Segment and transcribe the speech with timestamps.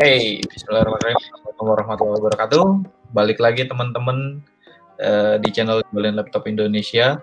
[0.00, 1.20] Hey, Bismillahirrahmanirrahim.
[1.20, 2.64] Assalamualaikum warahmatullahi wabarakatuh.
[3.12, 4.40] Balik lagi teman-teman
[4.96, 7.20] uh, di channel Jualan Laptop Indonesia.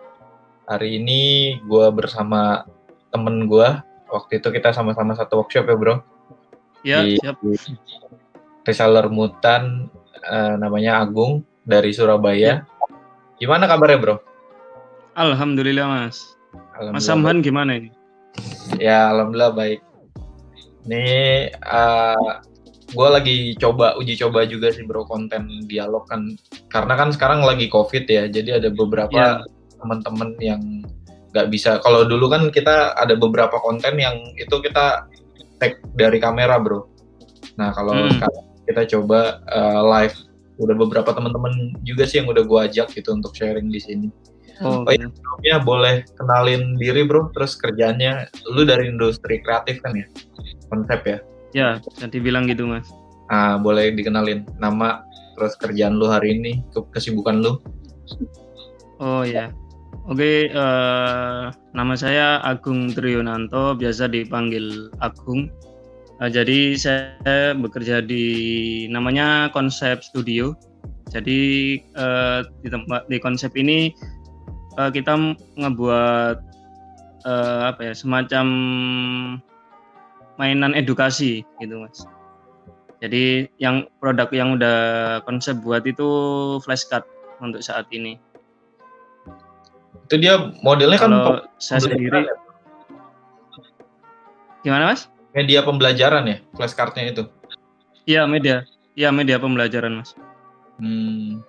[0.69, 2.69] Hari ini gue bersama
[3.09, 3.69] temen gue.
[4.13, 5.95] Waktu itu kita sama-sama satu workshop ya bro.
[6.85, 7.41] Ya, di, siap.
[8.61, 9.89] Reseller mutan
[10.29, 12.37] uh, namanya Agung dari Surabaya.
[12.37, 12.55] Ya.
[13.41, 14.15] Gimana kabarnya bro?
[15.17, 16.37] Alhamdulillah mas.
[16.77, 17.89] Alhamdulillah, mas Samhan gimana ini?
[18.77, 19.81] Ya alhamdulillah baik.
[20.87, 21.07] Ini
[21.67, 22.31] uh,
[22.87, 26.33] gue lagi coba uji coba juga sih bro konten dialog kan.
[26.71, 29.43] Karena kan sekarang lagi covid ya jadi ada beberapa yeah.
[29.83, 30.63] teman-teman yang
[31.35, 31.83] nggak bisa.
[31.83, 35.05] Kalau dulu kan kita ada beberapa konten yang itu kita
[35.59, 36.87] tag dari kamera bro.
[37.59, 38.15] Nah kalau hmm.
[38.15, 40.15] sekarang kita coba uh, live.
[40.57, 44.09] Udah beberapa teman-teman juga sih yang udah gue ajak gitu untuk sharing di sini.
[44.57, 44.93] Oh, oh
[45.45, 50.09] ya, boleh kenalin diri bro, terus kerjanya lu dari industri kreatif kan ya,
[50.69, 51.17] konsep ya?
[51.55, 51.69] Ya,
[52.03, 52.87] nanti bilang gitu mas.
[53.27, 55.03] Ah, boleh dikenalin nama
[55.35, 56.63] terus kerjaan lu hari ini,
[56.95, 57.59] kesibukan lu.
[58.97, 59.53] Oh ya,
[60.09, 60.49] oke.
[60.51, 65.51] Uh, nama saya Agung Triyonanto, biasa dipanggil Agung.
[66.17, 68.25] Uh, jadi saya bekerja di
[68.89, 70.57] namanya Konsep Studio.
[71.07, 71.39] Jadi
[71.95, 73.95] uh, di tempat di konsep ini
[74.75, 75.15] uh, kita
[75.55, 76.37] ngebuat
[77.23, 78.47] uh, apa ya semacam
[80.37, 82.05] mainan edukasi gitu mas.
[82.97, 84.77] Jadi yang produk yang udah
[85.25, 86.07] konsep buat itu
[86.65, 87.05] flashcard
[87.37, 88.17] untuk saat ini.
[90.09, 92.35] Itu dia modelnya kan Kalau saya sendiri ya?
[94.65, 95.09] gimana mas?
[95.37, 97.23] Media pembelajaran ya flashcardnya itu?
[98.09, 98.65] Iya media.
[98.97, 100.17] Iya media pembelajaran mas.
[100.77, 101.41] Hmm.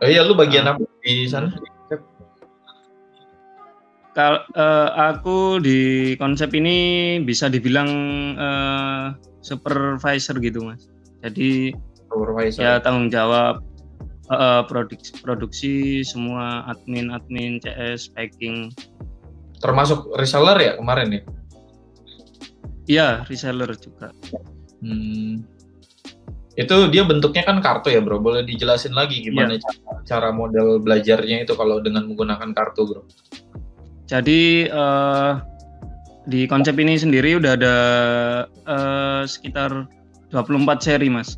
[0.00, 1.52] oh iya lu bagian uh, apa di sana
[4.18, 7.86] Kal uh, aku di konsep ini bisa dibilang
[8.34, 9.14] uh,
[9.46, 10.90] supervisor gitu mas.
[11.22, 11.70] Jadi
[12.10, 12.58] supervisor.
[12.58, 13.62] ya tanggung jawab
[14.26, 18.74] uh, produksi, produksi semua admin admin CS packing.
[19.62, 21.22] Termasuk reseller ya kemarin ya?
[22.90, 24.10] Iya reseller juga.
[24.82, 25.46] Hmm.
[26.58, 28.18] Itu dia bentuknya kan kartu ya bro.
[28.18, 29.62] Boleh dijelasin lagi gimana ya.
[29.62, 33.06] cara, cara model belajarnya itu kalau dengan menggunakan kartu bro?
[34.08, 35.36] Jadi uh,
[36.24, 37.76] di konsep ini sendiri udah ada
[38.64, 39.84] uh, sekitar
[40.32, 41.36] 24 seri, Mas.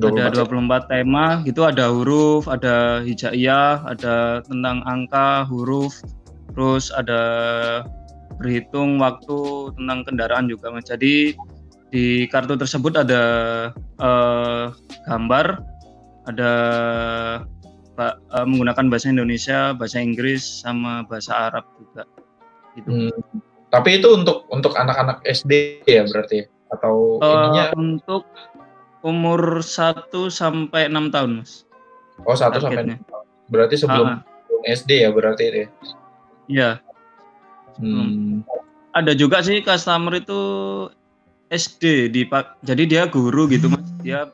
[0.00, 5.92] 24 ada 24 tema, gitu ada huruf, ada hijaiyah, ada tentang angka, huruf,
[6.56, 7.20] terus ada
[8.40, 10.88] berhitung waktu tentang kendaraan juga, Mas.
[10.88, 11.36] Jadi
[11.92, 13.22] di kartu tersebut ada
[14.00, 14.72] uh,
[15.06, 15.60] gambar,
[16.24, 16.52] ada
[17.98, 22.04] uh, menggunakan bahasa Indonesia, bahasa Inggris, sama bahasa Arab juga.
[22.76, 22.88] Gitu.
[22.88, 23.12] Hmm.
[23.72, 28.24] Tapi itu untuk untuk anak-anak SD ya berarti atau uh, ininya untuk
[29.04, 31.64] umur 1 sampai 6 tahun, Mas.
[32.24, 33.26] Oh, 1 sampai 6 tahun.
[33.52, 34.72] Berarti sebelum, uh -huh.
[34.72, 35.68] SD ya berarti ya.
[36.48, 36.70] Iya.
[37.80, 38.44] Hmm.
[38.92, 40.40] Ada juga sih customer itu
[41.48, 42.22] SD di
[42.64, 43.88] jadi dia guru gitu, Mas.
[44.04, 44.28] Dia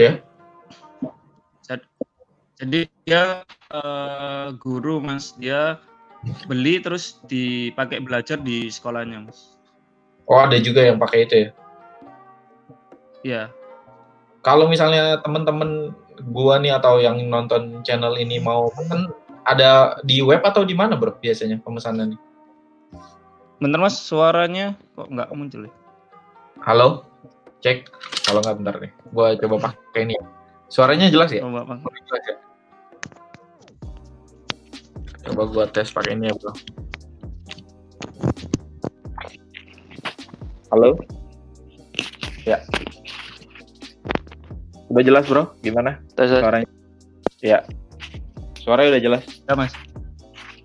[0.00, 0.22] Ya.
[2.62, 3.42] Jadi dia
[3.74, 5.82] uh, guru mas, dia
[6.46, 9.58] beli terus dipakai belajar di sekolahnya mas.
[10.30, 11.48] Oh ada juga yang pakai itu ya?
[13.26, 13.42] Iya.
[14.46, 15.90] Kalau misalnya teman-teman
[16.30, 19.10] gua nih atau yang nonton channel ini mau pesen,
[19.42, 22.20] ada di web atau di mana bro biasanya pemesanan nih?
[23.58, 25.72] Bentar mas, suaranya kok nggak muncul ya?
[26.62, 27.02] Halo?
[27.62, 27.86] Cek.
[28.26, 28.92] Kalau nggak bentar nih.
[29.14, 30.18] Gua coba pakai ini.
[30.66, 31.46] Suaranya jelas ya?
[31.46, 31.80] Coba bang.
[32.26, 32.34] Ya?
[35.22, 36.52] coba gua tes pakai ini ya bro.
[40.74, 40.98] Halo?
[42.42, 42.58] Ya.
[44.90, 45.54] Udah jelas bro?
[45.62, 46.02] Gimana?
[46.18, 46.68] Tes suaranya?
[47.38, 47.62] Ya.
[48.58, 49.22] Suaranya udah jelas?
[49.46, 49.72] Ya mas.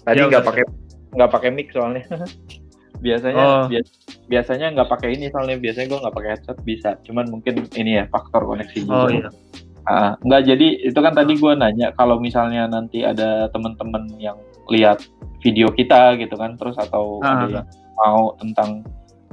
[0.01, 0.63] Tadi ya, nggak ya, pakai
[1.13, 2.01] nggak pakai mic soalnya.
[3.05, 3.65] Biasanya oh.
[3.69, 3.85] bias,
[4.27, 8.05] biasanya nggak pakai ini soalnya biasanya gue nggak pakai headset bisa cuman mungkin ini ya
[8.11, 8.95] faktor koneksi juga.
[8.95, 9.29] oh iya
[9.87, 14.37] uh, nggak jadi itu kan tadi gue nanya kalau misalnya nanti ada teman-teman yang
[14.67, 14.99] lihat
[15.39, 17.27] video kita gitu kan terus atau uh.
[17.27, 18.83] ada yang mau tentang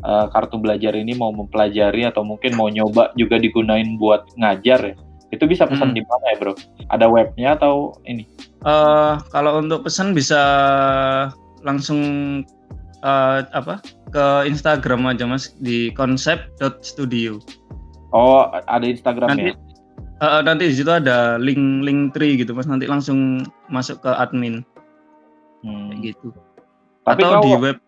[0.07, 4.97] uh, kartu belajar ini mau mempelajari atau mungkin mau nyoba juga digunain buat ngajar ya
[5.35, 5.99] itu bisa pesan hmm.
[5.99, 6.55] di mana ya bro
[6.95, 8.23] ada webnya atau ini
[8.63, 10.39] uh, kalau untuk pesan bisa
[11.67, 12.01] langsung
[13.05, 17.39] uh, apa ke Instagram aja mas di konsep.studio.
[18.17, 19.53] Oh ada Instagramnya.
[19.53, 19.61] Nanti,
[20.25, 24.65] uh, nanti di situ ada link link tree gitu mas nanti langsung masuk ke admin.
[25.65, 25.97] Hmm.
[26.05, 26.29] gitu.
[27.09, 27.81] Tapi Atau kau, di web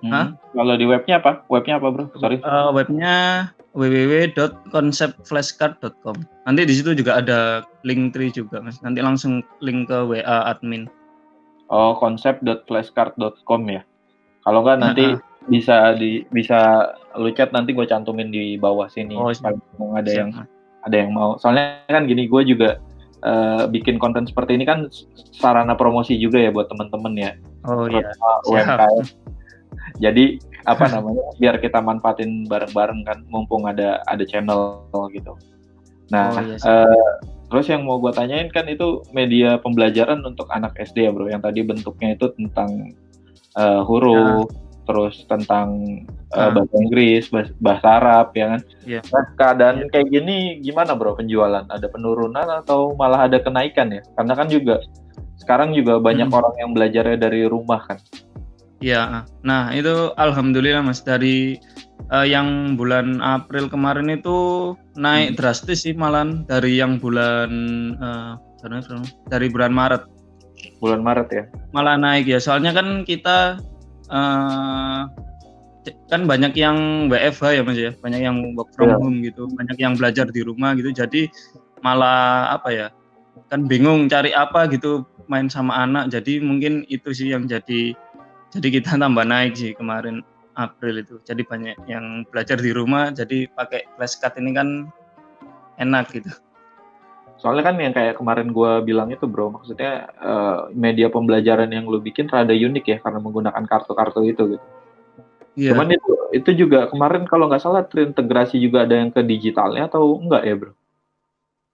[0.00, 0.32] Hmm.
[0.56, 1.44] Kalau di webnya apa?
[1.52, 2.08] Webnya apa bro?
[2.16, 2.40] Sorry.
[2.40, 6.16] Uh, webnya www.konsepflashcard.com.
[6.48, 8.80] Nanti di situ juga ada link tree juga mas.
[8.80, 10.88] Nanti langsung link ke WA admin.
[11.70, 13.84] Oh konsep.flashcard.com ya.
[14.44, 15.48] Kalau nggak nanti uh -huh.
[15.48, 19.16] bisa di bisa lu chat nanti gue cantumin di bawah sini.
[19.18, 20.30] Oh, kalau ada yang
[20.86, 21.36] ada yang mau.
[21.36, 22.80] Soalnya kan gini gue juga
[23.24, 24.88] uh, bikin konten seperti ini kan
[25.34, 27.32] sarana promosi juga ya buat temen-temen ya.
[27.68, 28.08] Oh iya.
[28.48, 29.04] UMKM.
[30.00, 35.36] Jadi apa namanya biar kita manfaatin bareng-bareng kan mumpung ada ada channel gitu.
[36.10, 37.12] Nah, oh, iya, uh,
[37.48, 41.40] terus yang mau gue tanyain kan itu media pembelajaran untuk anak SD ya bro, yang
[41.40, 42.98] tadi bentuknya itu tentang
[43.56, 44.58] uh, huruf, ya.
[44.86, 45.68] terus tentang
[46.34, 48.60] uh, bahasa Inggris, bahasa, bahasa Arab ya kan.
[48.86, 49.00] Ya.
[49.10, 49.86] Nah, keadaan ya.
[49.90, 51.66] kayak gini gimana bro penjualan?
[51.66, 54.02] Ada penurunan atau malah ada kenaikan ya?
[54.18, 54.82] Karena kan juga
[55.40, 56.38] sekarang juga banyak hmm.
[56.38, 57.98] orang yang belajarnya dari rumah kan.
[58.80, 61.60] Ya, nah itu alhamdulillah mas dari
[62.08, 65.36] uh, yang bulan April kemarin itu naik hmm.
[65.36, 67.50] drastis sih malan dari yang bulan
[68.00, 68.40] uh,
[69.28, 70.08] dari bulan Maret.
[70.80, 71.44] Bulan Maret ya?
[71.72, 73.60] Malah naik ya, soalnya kan kita
[74.08, 75.02] uh,
[76.12, 78.96] kan banyak yang WFH ya mas ya, banyak yang work from ya.
[79.00, 81.28] home gitu, banyak yang belajar di rumah gitu, jadi
[81.80, 82.86] malah apa ya,
[83.48, 87.96] kan bingung cari apa gitu main sama anak, jadi mungkin itu sih yang jadi
[88.50, 90.26] jadi kita tambah naik sih kemarin
[90.58, 91.16] April itu.
[91.24, 93.14] Jadi banyak yang belajar di rumah.
[93.14, 94.68] Jadi pakai flashcard ini kan
[95.80, 96.28] enak gitu
[97.40, 101.96] soalnya kan yang kayak kemarin gue bilang itu bro maksudnya uh, media pembelajaran yang lu
[101.98, 104.66] bikin rada unik ya karena menggunakan kartu-kartu itu gitu
[105.56, 105.72] yeah.
[105.72, 110.20] cuman itu itu juga kemarin kalau nggak salah terintegrasi juga ada yang ke digitalnya atau
[110.20, 110.72] enggak ya bro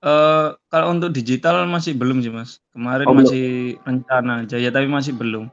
[0.06, 2.60] Uh, kalau untuk digital masih belum sih mas.
[2.76, 3.84] Kemarin oh, masih belum.
[4.04, 5.48] rencana aja ya tapi masih belum.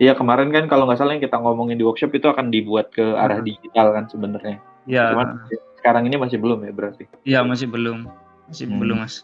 [0.00, 3.04] Iya kemarin kan kalau nggak salah yang kita ngomongin di workshop itu akan dibuat ke
[3.04, 4.58] arah digital kan sebenarnya.
[4.88, 5.12] Iya.
[5.12, 5.44] Cuman
[5.76, 7.04] sekarang ini masih belum ya berarti.
[7.28, 8.08] Iya masih belum,
[8.50, 8.78] masih hmm.
[8.82, 9.22] belum mas.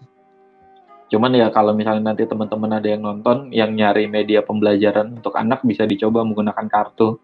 [1.07, 5.63] Cuman ya kalau misalnya nanti teman-teman ada yang nonton yang nyari media pembelajaran untuk anak
[5.63, 7.19] bisa dicoba menggunakan kartu.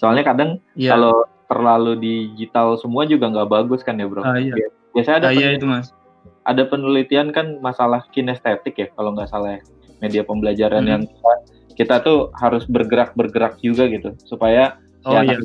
[0.00, 0.96] Soalnya kadang ya.
[0.96, 4.24] kalau terlalu digital semua juga nggak bagus kan ya bro.
[4.24, 4.68] Ah, iya.
[4.92, 5.92] Biasanya ada ah, iya itu mas.
[6.48, 9.62] Ada penelitian kan masalah kinestetik ya kalau nggak salah ya.
[9.98, 10.92] Media pembelajaran hmm.
[10.92, 11.32] yang kita
[11.78, 15.36] kita tuh harus bergerak bergerak juga gitu supaya oh, ya iya.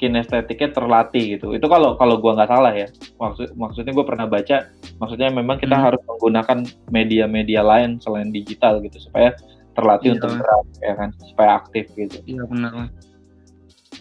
[0.00, 1.52] Kinestetiknya terlatih gitu.
[1.52, 2.88] Itu kalau kalau gua nggak salah ya.
[3.20, 5.84] Maksud maksudnya gue pernah baca maksudnya memang kita hmm.
[5.84, 6.58] harus menggunakan
[6.88, 9.36] media-media lain selain digital gitu supaya
[9.76, 11.08] terlatih iya, untuk gerak ya kan?
[11.20, 12.16] Supaya aktif gitu.
[12.24, 12.72] Iya benar.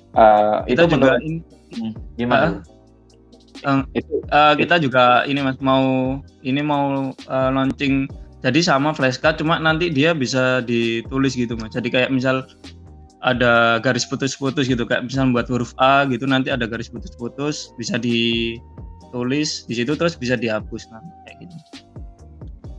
[0.10, 1.44] Uh, itu juga ini,
[1.76, 2.48] hmm, gimana?
[3.68, 4.24] Uh, itu.
[4.32, 6.18] uh, kita juga ini mas mau
[6.48, 8.08] ini mau uh, launching
[8.40, 11.76] jadi sama flashcard cuma nanti dia bisa ditulis gitu mas.
[11.76, 12.48] Jadi kayak misal
[13.20, 18.00] ada garis putus-putus gitu kayak misal buat huruf A gitu nanti ada garis putus-putus bisa
[18.00, 21.56] ditulis di situ terus bisa dihapus nanti kayak gitu.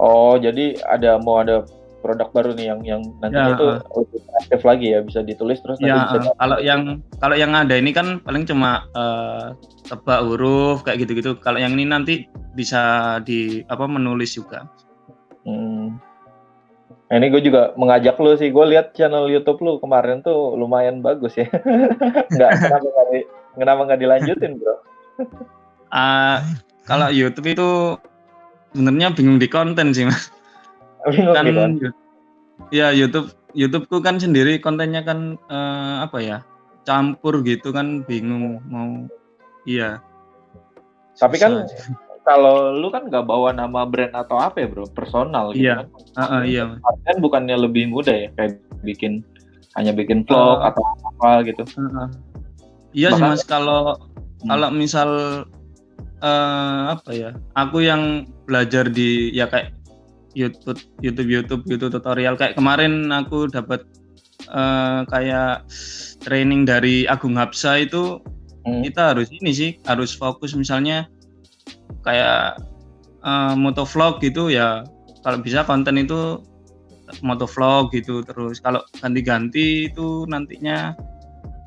[0.01, 1.69] Oh jadi ada mau ada
[2.01, 5.77] produk baru nih yang yang nantinya ya, itu lebih aktif lagi ya bisa ditulis terus
[5.85, 9.53] ya, bisa kalau yang kalau yang ada ini kan paling cuma uh,
[9.85, 11.37] tebak huruf kayak gitu-gitu.
[11.45, 12.15] Kalau yang ini nanti
[12.57, 14.65] bisa di apa menulis juga.
[15.45, 16.01] Hmm.
[17.11, 18.55] Nah, ini gue juga mengajak lu sih.
[18.55, 21.51] Gue lihat channel YouTube lu kemarin tuh lumayan bagus ya.
[22.31, 23.21] Enggak kenapa nggak di,
[23.59, 24.75] kenapa nggak dilanjutin bro?
[25.91, 26.39] uh,
[26.91, 27.69] kalau YouTube itu
[28.71, 30.31] sebenarnya bingung di konten sih mas.
[31.11, 31.91] Bingung kan, di
[32.71, 36.39] Ya YouTube YouTubeku kan sendiri kontennya kan uh, apa ya
[36.87, 39.11] campur gitu kan bingung mau
[39.67, 39.99] iya.
[41.19, 41.67] Tapi kan
[42.31, 45.83] kalau lu kan nggak bawa nama brand atau apa ya bro, personal gitu iya.
[45.83, 45.87] kan.
[46.15, 46.65] Uh, uh, iya.
[47.03, 49.27] Kan bukannya lebih mudah ya kayak bikin
[49.75, 51.67] hanya bikin vlog uh, atau apa gitu.
[51.75, 52.09] Uh, uh.
[52.95, 54.47] Iya sih mas kalau hmm.
[54.47, 55.11] kalau misal
[56.23, 59.75] uh, apa ya, aku yang belajar di ya kayak
[60.39, 63.83] YouTube YouTube YouTube YouTube tutorial kayak kemarin aku dapat
[64.55, 65.67] uh, kayak
[66.23, 68.23] training dari Agung Hapsa itu
[68.63, 68.87] hmm.
[68.87, 71.11] kita harus ini sih harus fokus misalnya
[72.07, 72.61] kayak
[73.25, 74.85] uh, motovlog gitu ya.
[75.21, 76.41] Kalau bisa konten itu
[77.21, 78.63] motovlog gitu terus.
[78.63, 80.95] Kalau ganti-ganti itu nantinya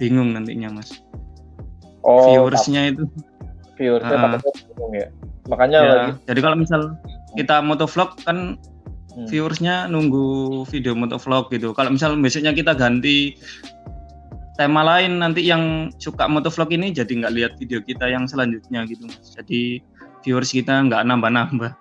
[0.01, 1.03] bingung nantinya mas.
[2.03, 3.03] Oh, viewersnya itu.
[3.73, 5.07] viewersnya uh, bingung ya.
[5.49, 6.81] Makanya ya, lagi jadi kalau misal
[7.35, 8.55] kita motovlog kan
[9.17, 9.27] hmm.
[9.27, 11.75] viewersnya nunggu video motovlog gitu.
[11.75, 13.37] Kalau misal besoknya kita ganti
[14.53, 19.09] tema lain nanti yang suka motovlog ini jadi nggak lihat video kita yang selanjutnya gitu
[19.09, 19.33] mas.
[19.33, 19.81] Jadi
[20.23, 21.71] viewers kita nggak nambah-nambah.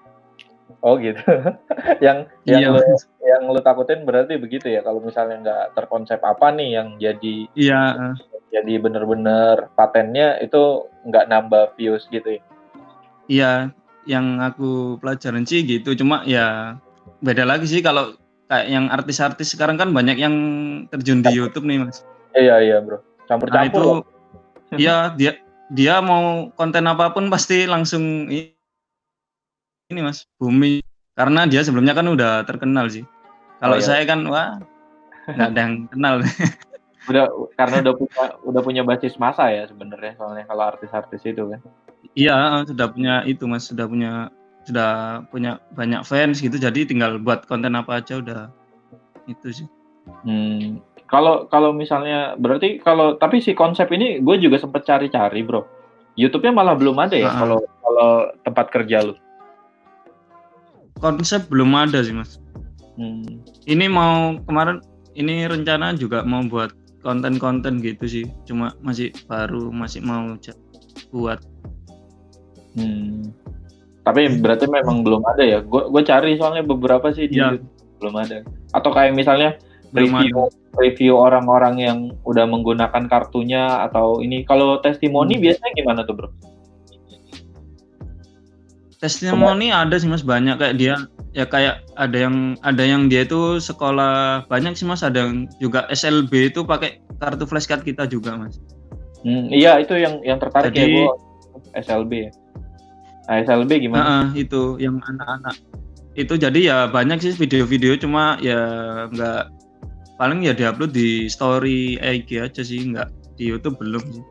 [0.83, 1.23] Oh gitu.
[2.05, 2.69] yang yang iya.
[2.75, 2.83] lu,
[3.23, 7.83] yang lu takutin berarti begitu ya kalau misalnya nggak terkonsep apa nih yang jadi Iya.
[8.53, 12.43] jadi bener-bener patennya itu nggak nambah views gitu ya
[13.31, 13.53] iya
[14.05, 16.77] yang aku pelajarin sih gitu cuma ya
[17.23, 18.19] beda lagi sih kalau
[18.51, 20.35] kayak yang artis-artis sekarang kan banyak yang
[20.91, 22.03] terjun di YouTube nih mas
[22.35, 22.99] iya iya bro
[23.31, 23.87] campur-campur nah, itu
[24.83, 25.33] iya dia
[25.73, 30.85] dia mau konten apa pun pasti langsung ini mas bumi
[31.17, 33.05] karena dia sebelumnya kan udah terkenal sih.
[33.61, 33.87] Kalau oh, iya.
[33.89, 34.61] saya kan wah
[35.29, 36.15] nggak ada yang kenal.
[37.03, 37.27] Udah
[37.59, 41.59] karena udah punya udah punya basis masa ya sebenarnya soalnya kalau artis-artis itu kan.
[42.15, 44.31] Iya sudah punya itu mas sudah punya
[44.63, 46.55] sudah punya banyak fans gitu.
[46.55, 48.55] Jadi tinggal buat konten apa aja udah
[49.27, 49.69] itu sih.
[50.23, 50.79] Hmm.
[51.13, 55.69] Kalau kalau misalnya berarti kalau tapi si konsep ini gue juga sempet cari-cari bro.
[56.17, 59.15] YouTube-nya malah belum ada ya kalau uh kalau tempat kerja lu.
[60.97, 62.41] Konsep belum ada sih mas.
[62.97, 63.45] Hmm.
[63.65, 64.85] ini mau kemarin
[65.17, 66.73] ini rencana juga mau buat
[67.05, 68.25] konten-konten gitu sih.
[68.49, 70.33] Cuma masih baru masih mau
[71.13, 71.45] buat.
[72.73, 73.29] Hmm.
[74.09, 75.61] tapi berarti memang belum ada ya.
[75.61, 77.61] Gue gue cari soalnya beberapa sih di ya.
[78.01, 78.41] belum ada.
[78.73, 79.61] Atau kayak misalnya
[79.93, 80.49] review.
[80.73, 84.45] Review orang-orang yang udah menggunakan kartunya atau ini.
[84.49, 85.43] Kalau testimoni hmm.
[85.45, 86.29] biasanya gimana tuh bro?
[88.99, 90.25] Testimoni ada sih mas.
[90.25, 90.57] Banyak.
[90.57, 90.95] Kayak dia
[91.33, 95.05] ya kayak ada yang ada yang dia itu sekolah banyak sih mas.
[95.05, 98.57] Ada yang juga SLB itu pakai kartu flashcard kita juga mas.
[99.23, 101.15] Hmm, iya itu yang yang tertarik ya, Jadi, ya gua
[101.79, 102.33] SLB ya
[103.27, 104.03] nah, SLB gimana?
[104.03, 105.57] Uh, itu yang anak-anak.
[106.13, 108.61] Itu jadi ya banyak sih video-video cuma ya
[109.09, 109.43] nggak
[110.23, 114.25] paling ya diupload di story IG aja sih nggak di YouTube belum sih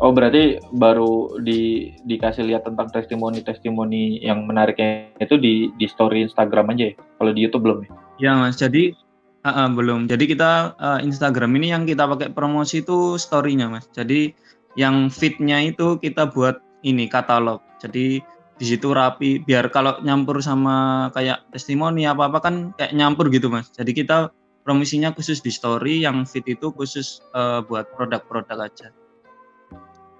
[0.00, 6.72] Oh berarti baru di dikasih lihat tentang testimoni-testimoni yang menariknya itu di di story Instagram
[6.72, 6.94] aja ya?
[6.96, 7.90] Kalau di YouTube belum ya?
[8.16, 8.96] Ya mas, jadi
[9.44, 10.08] uh, uh, belum.
[10.08, 13.84] Jadi kita uh, Instagram ini yang kita pakai promosi itu storynya mas.
[13.92, 14.32] Jadi
[14.80, 17.60] yang fitnya itu kita buat ini katalog.
[17.76, 18.24] Jadi
[18.56, 19.44] di situ rapi.
[19.44, 23.68] Biar kalau nyampur sama kayak testimoni apa apa kan kayak nyampur gitu mas.
[23.76, 24.32] Jadi kita
[24.62, 28.88] promosinya khusus di story, yang fit itu khusus uh, buat produk-produk aja.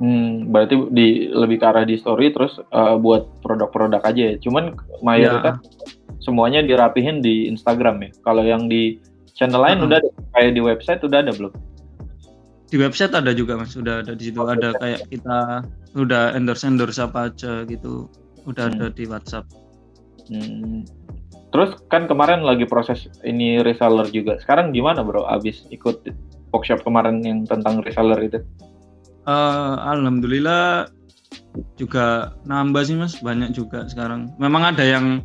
[0.03, 4.37] Hmm, berarti di lebih ke arah di story terus uh, buat produk-produk aja ya.
[4.43, 5.79] Cuman mayoritas ya.
[6.19, 8.11] semuanya dirapihin di Instagram ya.
[8.27, 8.99] Kalau yang di
[9.39, 9.87] channel lain -huh.
[9.87, 11.55] udah ada, kayak di website udah ada belum?
[12.73, 15.61] Di website ada juga Mas, udah ada di situ oh, ada kayak kita
[15.95, 18.11] udah endorse endorse apa aja gitu.
[18.43, 18.75] Udah hmm.
[18.75, 19.47] ada di WhatsApp.
[20.27, 20.83] Hmm.
[21.52, 24.40] Terus kan kemarin lagi proses ini reseller juga.
[24.40, 25.28] Sekarang gimana bro?
[25.28, 26.00] Abis ikut
[26.49, 28.40] workshop kemarin yang tentang reseller itu?
[29.28, 30.88] Uh, Alhamdulillah
[31.76, 34.32] juga nambah sih mas banyak juga sekarang.
[34.40, 35.21] Memang ada yang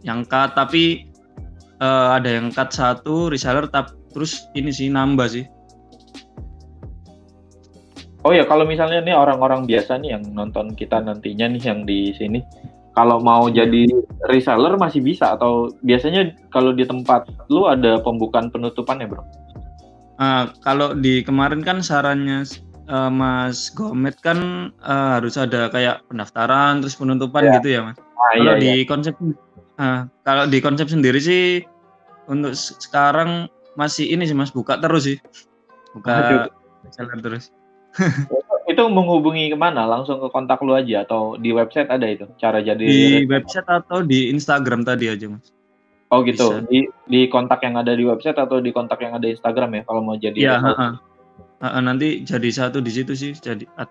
[0.00, 1.12] yang cut tapi
[1.84, 5.44] uh, ada yang cut satu reseller tap terus ini sih nambah sih.
[8.24, 12.08] Oh ya kalau misalnya nih orang-orang biasa nih yang nonton kita nantinya nih yang di
[12.16, 12.40] sini
[12.94, 13.90] kalau mau jadi
[14.30, 19.22] reseller masih bisa atau biasanya kalau di tempat lu ada pembukaan penutupan ya bro?
[20.14, 22.46] Uh, kalau di kemarin kan sarannya
[22.86, 27.52] uh, Mas Gomet kan uh, harus ada kayak pendaftaran terus penutupan ya.
[27.58, 27.98] gitu ya Mas.
[27.98, 28.86] Ah, kalau iya, di iya.
[28.86, 29.14] konsep
[29.82, 31.66] uh, kalau di konsep sendiri sih
[32.30, 35.18] untuk sekarang masih ini sih Mas buka terus sih.
[35.98, 36.46] Buka
[36.94, 37.50] jalan terus.
[38.74, 39.86] itu menghubungi ke mana?
[39.86, 42.82] Langsung ke kontak lu aja atau di website ada itu cara jadi?
[42.82, 45.54] Di website atau di Instagram tadi aja mas.
[46.12, 46.60] Oh gitu.
[46.60, 46.66] Bisa.
[46.66, 50.00] Di di kontak yang ada di website atau di kontak yang ada Instagram ya kalau
[50.02, 50.38] mau jadi?
[50.38, 50.58] Iya.
[51.80, 53.88] nanti jadi satu di situ sih jadi ad,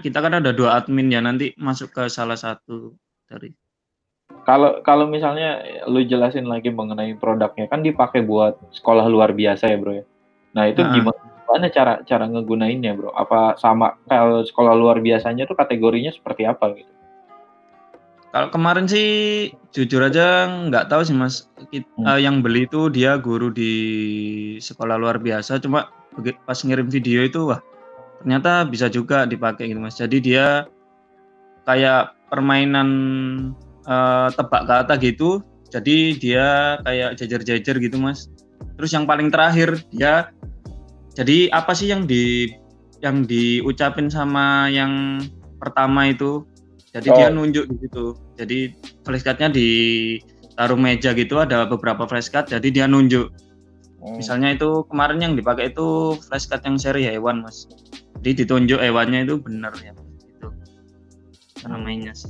[0.00, 2.92] kita kan ada dua admin ya nanti masuk ke salah satu
[3.28, 3.52] dari
[4.44, 9.76] kalau kalau misalnya lu jelasin lagi mengenai produknya kan dipakai buat sekolah luar biasa ya
[9.80, 10.04] bro ya
[10.52, 13.12] nah itu uh, gimana cara cara ngegunainnya bro?
[13.14, 16.92] Apa sama kalau sekolah luar biasanya tuh kategorinya seperti apa gitu?
[18.34, 19.08] Kalau kemarin sih
[19.70, 21.46] jujur aja nggak tahu sih mas.
[21.70, 22.06] Kita, hmm.
[22.08, 23.72] uh, yang beli itu dia guru di
[24.58, 25.86] sekolah luar biasa cuma
[26.46, 27.62] pas ngirim video itu wah
[28.22, 29.94] ternyata bisa juga dipakai gitu mas.
[29.94, 30.66] Jadi dia
[31.62, 32.88] kayak permainan
[33.86, 36.46] uh, tebak kata gitu jadi dia
[36.86, 38.30] kayak jajar-jajar gitu mas.
[38.78, 40.30] Terus yang paling terakhir dia
[41.14, 42.50] jadi apa sih yang di
[43.02, 45.22] yang diucapin sama yang
[45.58, 46.46] pertama itu
[46.94, 47.16] jadi oh.
[47.16, 48.06] dia nunjuk di situ
[48.38, 48.58] jadi
[49.02, 49.68] flashcardnya di
[50.54, 53.30] taruh meja gitu ada beberapa flashcard jadi dia nunjuk
[54.04, 54.20] Hmm.
[54.20, 57.64] Misalnya itu kemarin yang dipakai itu flashcard yang seri hewan mas.
[58.20, 60.48] Jadi ditunjuk hewannya itu benar ya itu
[61.64, 62.28] cara mainnya sih.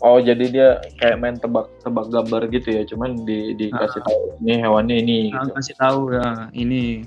[0.00, 0.68] Oh jadi dia
[1.02, 4.06] kayak main tebak-tebak gambar gitu ya, cuman di dikasih ah.
[4.06, 5.18] tahu ini hewannya ini.
[5.34, 5.50] Gitu.
[5.50, 7.02] Kasih tahu ya ini.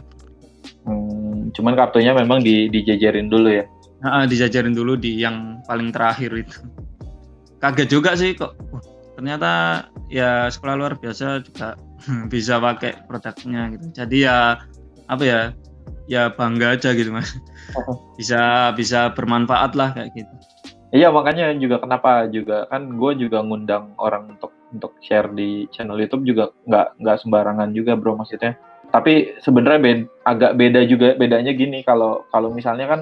[0.83, 1.51] Hmm.
[1.55, 3.65] Cuman kartunya memang di dijajarin dulu ya.
[4.03, 6.59] Nah, dijajarin dulu di yang paling terakhir itu.
[7.63, 8.55] Kaget juga sih kok.
[9.13, 11.77] ternyata ya sekolah luar biasa juga
[12.33, 13.85] bisa pakai produknya gitu.
[14.03, 14.59] Jadi ya
[15.07, 15.41] apa ya?
[16.11, 17.31] Ya bangga aja gitu mas.
[18.19, 20.33] Bisa bisa bermanfaat lah kayak gitu.
[20.91, 25.97] Iya makanya juga kenapa juga kan gue juga ngundang orang untuk untuk share di channel
[25.97, 28.53] YouTube juga nggak nggak sembarangan juga bro maksudnya.
[28.93, 33.01] Tapi sebenarnya bed, agak beda juga bedanya gini kalau kalau misalnya kan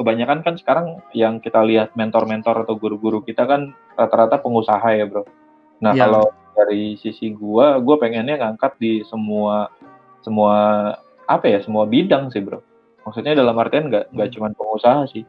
[0.00, 5.28] kebanyakan kan sekarang yang kita lihat mentor-mentor atau guru-guru kita kan rata-rata pengusaha ya bro.
[5.84, 6.08] Nah ya.
[6.08, 9.68] kalau dari sisi gue, gue pengennya ngangkat di semua
[10.24, 10.56] semua
[11.28, 12.64] apa ya semua bidang sih bro.
[13.04, 14.36] Maksudnya dalam artian nggak nggak hmm.
[14.40, 15.24] cuma pengusaha sih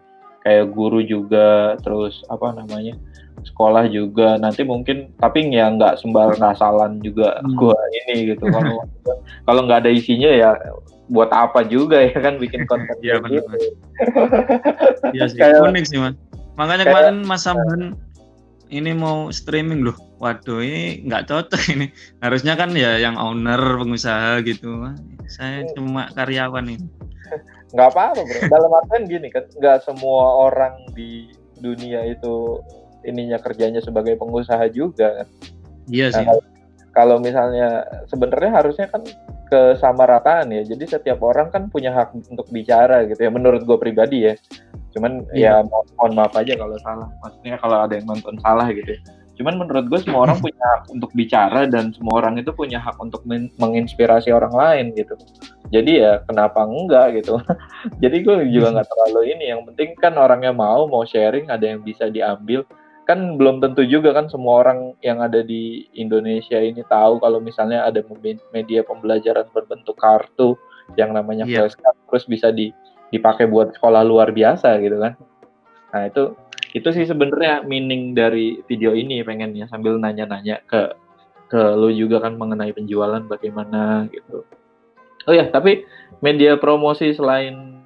[0.47, 2.95] kayak guru juga terus apa namanya
[3.51, 4.35] sekolah juga.
[4.37, 7.55] Nanti mungkin tapi ya nggak sembarang asalan juga hmm.
[7.55, 8.47] gua ini gitu.
[8.47, 8.83] Kalau
[9.47, 10.49] kalau nggak ada isinya ya
[11.07, 13.55] buat apa juga ya kan bikin konten ya, benar, gitu.
[15.15, 16.15] Iya sih kayak, unik sih mas.
[16.59, 17.95] Makanya kayak, kemarin mas Samhan
[18.67, 19.97] ini mau streaming loh.
[20.19, 21.87] Waduh ini nggak cocok ini.
[22.19, 24.83] Harusnya kan ya yang owner pengusaha gitu
[25.27, 25.71] saya hmm.
[25.75, 26.87] cuma karyawan ini.
[27.75, 28.39] Nggak apa-apa bro.
[28.47, 32.63] Dalam artian gini kan nggak semua orang di dunia itu
[33.07, 35.27] ininya kerjanya sebagai pengusaha juga kan
[35.87, 36.37] iya sih nah,
[36.91, 39.01] kalau misalnya sebenarnya harusnya kan
[39.47, 44.27] kesamarataan ya jadi setiap orang kan punya hak untuk bicara gitu ya menurut gue pribadi
[44.27, 44.33] ya
[44.91, 45.63] cuman iya.
[45.63, 49.01] ya mohon maaf aja kalau salah maksudnya kalau ada yang nonton salah gitu ya
[49.37, 52.97] Cuman menurut gue semua orang punya hak untuk bicara dan semua orang itu punya hak
[52.97, 53.21] untuk
[53.61, 55.13] menginspirasi orang lain gitu.
[55.69, 57.37] Jadi ya kenapa enggak gitu.
[58.03, 59.53] Jadi gue juga nggak terlalu ini.
[59.53, 62.65] Yang penting kan orangnya mau mau sharing ada yang bisa diambil.
[63.07, 67.87] Kan belum tentu juga kan semua orang yang ada di Indonesia ini tahu kalau misalnya
[67.87, 68.03] ada
[68.51, 70.59] media pembelajaran berbentuk kartu
[70.99, 71.63] yang namanya yeah.
[71.63, 72.75] flashcard terus bisa di,
[73.15, 75.15] dipakai buat sekolah luar biasa gitu kan.
[75.95, 76.35] Nah itu
[76.75, 80.91] itu sih sebenarnya meaning dari video ini pengennya sambil nanya-nanya ke
[81.47, 84.43] ke lo juga kan mengenai penjualan bagaimana gitu.
[85.27, 85.83] Oh ya, tapi
[86.23, 87.83] media promosi selain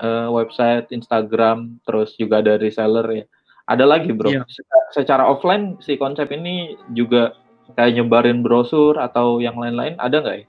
[0.00, 3.24] uh, website, Instagram, terus juga ada reseller ya.
[3.70, 4.30] Ada lagi bro.
[4.30, 4.42] Iya.
[4.50, 7.36] Secara, secara offline si konsep ini juga
[7.78, 10.46] kayak nyebarin brosur atau yang lain-lain ada nggak ya?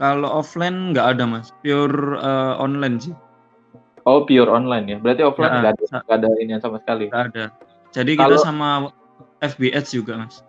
[0.00, 3.14] Kalau offline nggak ada mas, pure uh, online sih.
[4.08, 4.96] Oh, pure online ya.
[4.96, 7.12] Berarti offline nggak ada, nggak ada ini sama sekali.
[7.12, 7.44] Nggak ada.
[7.92, 8.68] Jadi kalau, kita sama
[9.44, 10.40] FBS juga, Mas.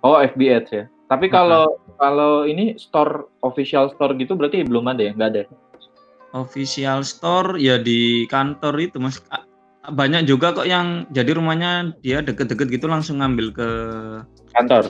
[0.00, 0.84] Oh, FBS ya.
[1.12, 1.96] Tapi kalau nah.
[2.00, 5.12] kalau ini store official store gitu berarti belum ada ya?
[5.12, 5.42] Nggak ada.
[6.34, 9.20] Official store ya di kantor itu, Mas.
[9.84, 13.68] Banyak juga kok yang jadi rumahnya dia deket-deket gitu langsung ngambil ke
[14.56, 14.88] kantor.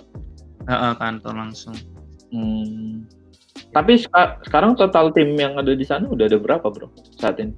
[0.71, 1.75] Uh, kantor langsung.
[2.31, 3.03] Hmm.
[3.75, 6.95] Tapi sekarang total tim yang ada di sana udah ada berapa, Bro?
[7.19, 7.55] Saat ini?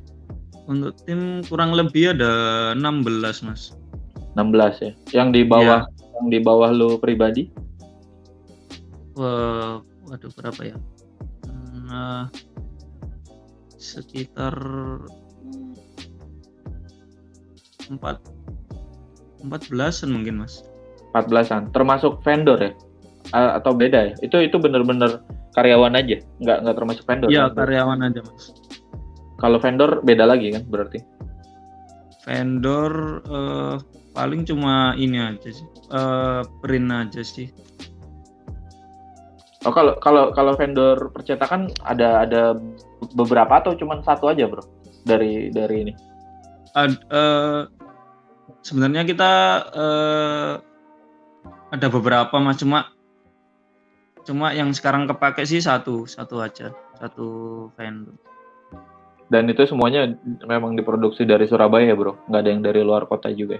[0.64, 3.76] Untuk tim kurang lebih ada 16, Mas.
[4.36, 4.92] 16 ya.
[5.12, 6.12] Yang di bawah ya.
[6.16, 7.52] yang di bawah lu pribadi?
[9.16, 10.76] Wah, waduh berapa ya?
[11.88, 12.28] Nah,
[13.76, 14.52] sekitar
[17.90, 18.20] empat.
[19.42, 20.66] Empat belasan mungkin mas.
[21.12, 21.62] Empat belasan.
[21.70, 22.72] Termasuk vendor ya?
[23.34, 24.14] Atau beda ya?
[24.22, 25.22] Itu itu bener-bener
[25.54, 26.20] karyawan aja?
[26.42, 27.28] Nggak nggak termasuk vendor?
[27.30, 28.54] Iya karyawan aja mas.
[29.36, 31.00] Kalau vendor beda lagi kan berarti?
[32.24, 33.76] Vendor uh,
[34.16, 37.52] paling cuma ini aja sih, uh, print aja sih.
[39.68, 42.56] Oh kalau kalau kalau vendor percetakan ada ada
[43.12, 44.64] beberapa atau cuma satu aja bro?
[45.04, 45.92] Dari dari ini?
[46.74, 47.68] Ad, uh,
[48.62, 49.32] sebenarnya kita
[49.74, 50.52] uh,
[51.70, 52.90] ada beberapa mas cuma
[54.26, 57.26] cuma yang sekarang kepake sih satu satu aja satu
[57.78, 58.16] vendor.
[59.26, 60.14] Dan itu semuanya
[60.46, 63.58] memang diproduksi dari Surabaya bro, nggak ada yang dari luar kota juga?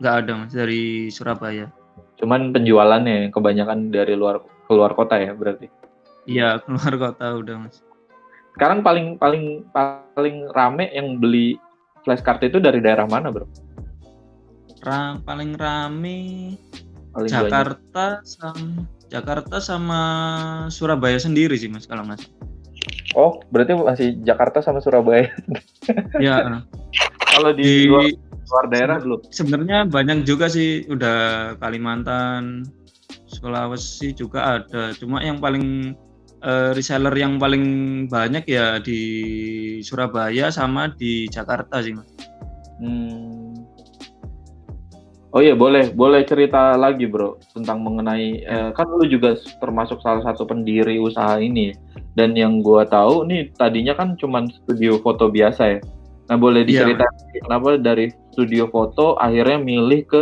[0.00, 1.68] Nggak ada mas, dari Surabaya.
[2.16, 5.68] Cuman penjualannya yang kebanyakan dari luar keluar kota ya berarti?
[6.24, 7.84] Iya keluar kota udah mas.
[8.56, 11.60] Sekarang paling paling paling rame yang beli
[12.08, 13.44] flashcard itu dari daerah mana bro?
[14.86, 16.54] Ra paling rame
[17.10, 18.30] paling Jakarta banyak.
[18.30, 20.00] sama Jakarta sama
[20.70, 22.22] Surabaya sendiri sih mas kalau mas.
[23.18, 25.32] Oh, berarti masih Jakarta sama Surabaya.
[26.22, 26.62] ya.
[27.32, 28.12] Kalau di, di luar,
[28.46, 29.20] luar daerah belum?
[29.32, 32.68] Sebenarnya banyak juga sih, udah Kalimantan,
[33.26, 34.94] Sulawesi juga ada.
[34.94, 35.96] Cuma yang paling
[36.44, 37.64] uh, reseller yang paling
[38.06, 39.00] banyak ya di
[39.82, 42.10] Surabaya sama di Jakarta sih, Mas.
[42.82, 43.45] Hmm.
[45.36, 50.24] Oh iya boleh boleh cerita lagi bro tentang mengenai eh, kan lu juga termasuk salah
[50.24, 51.76] satu pendiri usaha ini
[52.16, 55.78] Dan yang gua tahu nih tadinya kan cuman studio foto biasa ya.
[56.32, 56.88] Nah boleh Iya.
[56.88, 60.20] diceritain kenapa dari studio foto akhirnya milih ke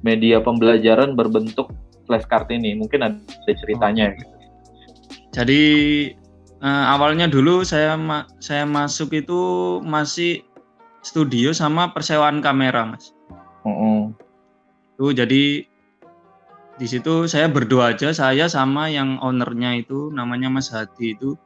[0.00, 1.68] media pembelajaran berbentuk
[2.08, 2.72] flashcard ini?
[2.72, 3.20] Mungkin ada
[3.60, 4.16] ceritanya.
[4.16, 4.24] ya.
[5.36, 5.62] Jadi
[6.64, 9.40] eh, awalnya dulu saya ma- saya masuk itu
[9.84, 10.40] masih
[11.04, 13.12] studio sama persewaan kamera, Mas.
[13.68, 14.16] Mm-mm.
[14.94, 15.66] Tuh jadi
[16.74, 21.38] di situ saya berdua aja, saya sama yang ownernya itu namanya Mas Hadi itu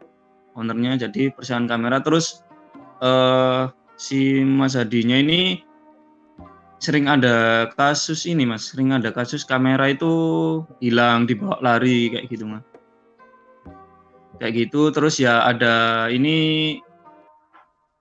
[0.57, 2.45] ownernya jadi persewaan kamera terus
[3.05, 3.69] eh
[4.01, 5.61] si Mas Hadinya ini
[6.79, 10.09] sering ada kasus ini Mas, sering ada kasus kamera itu
[10.79, 12.65] hilang dibawa lari kayak gitu Mas.
[14.39, 16.79] Kayak gitu terus ya ada ini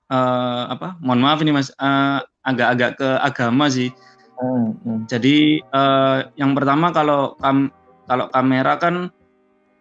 [0.07, 0.95] eh apa?
[1.03, 3.91] Mohon maaf ini Mas, eh, agak-agak ke agama sih.
[4.37, 5.09] Mm-mm.
[5.09, 7.73] Jadi eh, yang pertama kalau kam
[8.05, 9.09] kalau kamera kan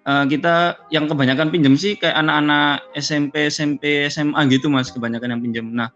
[0.08, 5.42] eh, kita yang kebanyakan pinjam sih kayak anak-anak SMP, SMP, SMA gitu mas kebanyakan yang
[5.44, 5.66] pinjam.
[5.72, 5.92] Nah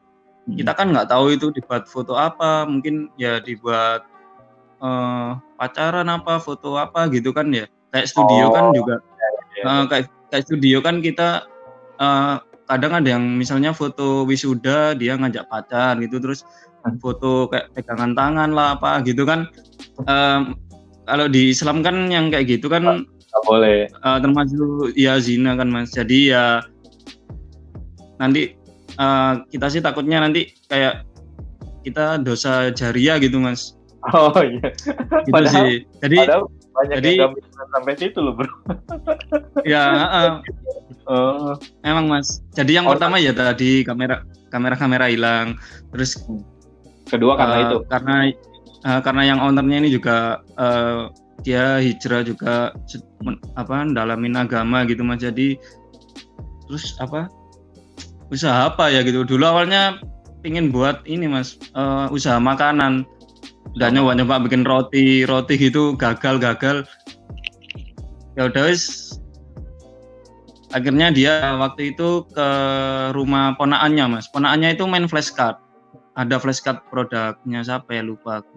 [0.51, 4.05] kita kan nggak tahu itu dibuat foto apa, mungkin ya dibuat
[4.85, 7.65] eh, pacaran apa, foto apa gitu kan ya.
[7.91, 8.97] Kayak studio kan Oh, juga
[9.61, 11.45] Iya, eh, kayak kayak studio kan kita
[12.01, 12.37] eh,
[12.71, 16.47] kadang ada yang misalnya foto wisuda dia ngajak pacar gitu terus
[16.97, 19.45] foto kayak pegangan tangan lah apa gitu kan
[20.03, 20.57] Em,
[21.05, 23.85] kalau di Islam kan yang kayak gitu kan nggak boleh.
[23.87, 24.65] eh, termasuk
[24.95, 26.45] ya zina kan mas jadi ya
[28.17, 28.57] nanti
[28.95, 31.05] eh, kita sih takutnya nanti kayak
[31.83, 34.73] kita dosa jariah gitu mas Oh iya.
[35.21, 37.33] gitu Padahal- sih jadi Padahal banyak jadi- yang
[37.71, 38.49] sampai situ loh bro.
[39.69, 40.31] ya eh,
[41.05, 42.39] Oh, Emang mas.
[42.51, 45.59] Jadi yang Oh, pertama ya tadi kamera kamera kamera hilang.
[45.91, 46.23] Terus
[47.11, 47.77] kedua karena eh, itu.
[47.91, 48.17] karena
[48.87, 51.11] eh, karena yang ownernya ini juga eh,
[51.43, 52.71] dia hijrah juga
[53.59, 55.21] apa dalamin agama gitu mas.
[55.21, 55.59] Jadi
[56.71, 57.27] terus apa
[58.31, 59.27] usaha apa ya gitu.
[59.27, 59.99] Dulu awalnya
[60.41, 63.05] pingin buat ini mas eh, usaha makanan.
[63.77, 66.87] Udah nyoba nyoba bikin roti roti gitu gagal gagal.
[68.39, 69.11] Ya udah wis
[70.71, 72.49] akhirnya dia waktu itu ke
[73.11, 75.59] rumah ponaannya mas ponaannya itu main flashcard
[76.21, 78.05] ada flashcard produknya siapa ya?
[78.05, 78.57] Lupa aku.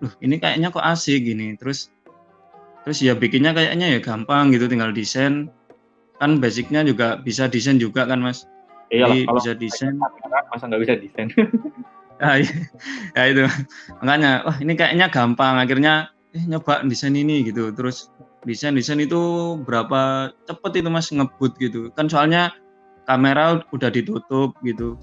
[0.00, 1.52] Loh, ini kayaknya kok asik gini.
[1.60, 1.92] Terus
[2.84, 5.52] terus ya bikinnya kayaknya ya gampang gitu tinggal desain.
[6.16, 8.48] Kan basicnya juga bisa desain juga kan mas?
[8.88, 9.94] Jadi kalau bisa desain.
[10.50, 11.28] Masa nggak bisa desain.
[12.22, 12.32] ya,
[13.12, 13.44] ya itu.
[14.00, 15.60] Makanya wah ini kayaknya gampang.
[15.60, 17.68] Akhirnya eh nyoba desain ini gitu.
[17.76, 18.08] Terus
[18.48, 19.20] desain desain itu
[19.68, 21.92] berapa cepet itu mas ngebut gitu.
[21.92, 22.56] Kan soalnya
[23.04, 24.96] kamera udah ditutup gitu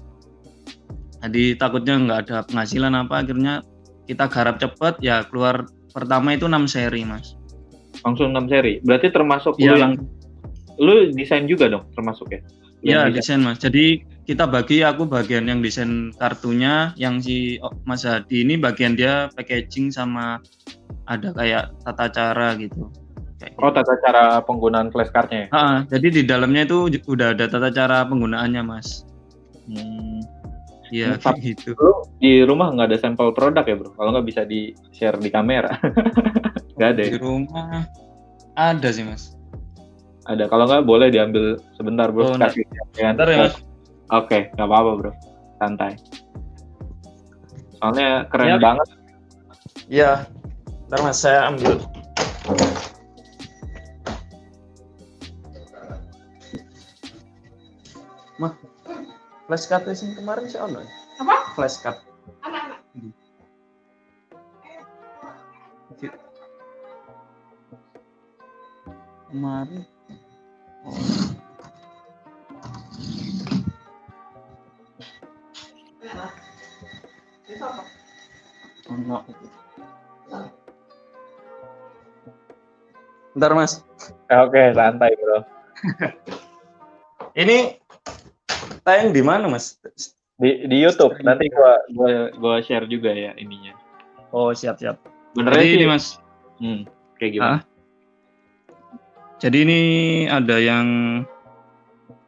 [1.22, 3.62] jadi takutnya nggak ada penghasilan apa akhirnya
[4.10, 7.38] kita garap cepet ya keluar pertama itu 6 seri mas
[8.02, 8.82] Langsung 6 seri.
[8.82, 9.92] Berarti termasuk lu Iya, yang
[10.80, 12.40] lu desain juga dong termasuk ya?
[12.82, 13.14] Iya desain.
[13.14, 13.58] desain mas.
[13.62, 18.98] Jadi kita bagi aku bagian yang desain kartunya, yang si oh, Mas Hadi ini bagian
[18.98, 20.42] dia packaging sama
[21.06, 22.90] ada kayak tata cara gitu.
[23.38, 25.48] Kayak Oh, tata cara penggunaan flashcardnya ya?
[25.54, 29.06] Ah, jadi di dalamnya itu udah ada tata cara penggunaannya mas.
[29.66, 30.11] Hmm.
[30.92, 31.72] Iya gitu.
[31.80, 33.96] Lu di rumah nggak ada sampel produk ya bro?
[33.96, 35.72] Kalau nggak bisa di share di kamera.
[36.76, 37.10] nggak ada ya?
[37.16, 37.88] Di rumah
[38.52, 39.32] ada sih mas.
[40.28, 40.52] Ada.
[40.52, 42.28] Kalau nggak boleh diambil sebentar bro.
[42.28, 42.68] Oh, Kasih
[43.00, 43.56] ya, Ntar ya mas.
[44.12, 45.12] Oke, nggak apa-apa bro.
[45.56, 45.96] Santai.
[47.80, 48.56] Soalnya keren Ya.
[48.60, 48.88] banget.
[49.88, 50.10] Iya.
[50.92, 51.80] Ntar mas saya ambil.
[59.52, 60.80] Flashcard sing kemarin sih ono.
[61.20, 61.52] Apa?
[61.52, 62.00] Flashcard.
[62.40, 62.80] Anak-anak.
[69.28, 69.84] Kemarin.
[77.44, 77.82] Itu apa?
[78.88, 79.18] Ono.
[83.36, 83.84] Ntar mas.
[84.32, 85.44] Oke, santai bro.
[87.44, 87.81] Ini
[88.82, 89.78] tayang di mana mas?
[90.36, 93.74] Di di YouTube nanti gua gua gua share juga ya ininya.
[94.30, 94.98] Oh siap siap.
[95.32, 95.76] Benernya Jadi sih.
[95.76, 96.04] ini mas.
[96.58, 96.80] Hmm,
[97.16, 97.50] kayak gimana?
[97.52, 97.60] Ah.
[99.38, 99.80] Jadi ini
[100.26, 100.86] ada yang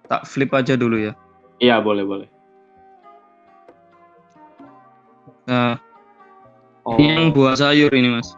[0.06, 1.12] tak flip aja dulu ya.
[1.58, 2.28] Iya boleh boleh.
[5.44, 5.76] Nah,
[6.84, 8.36] Oh, ini yang buah sayur ini mas.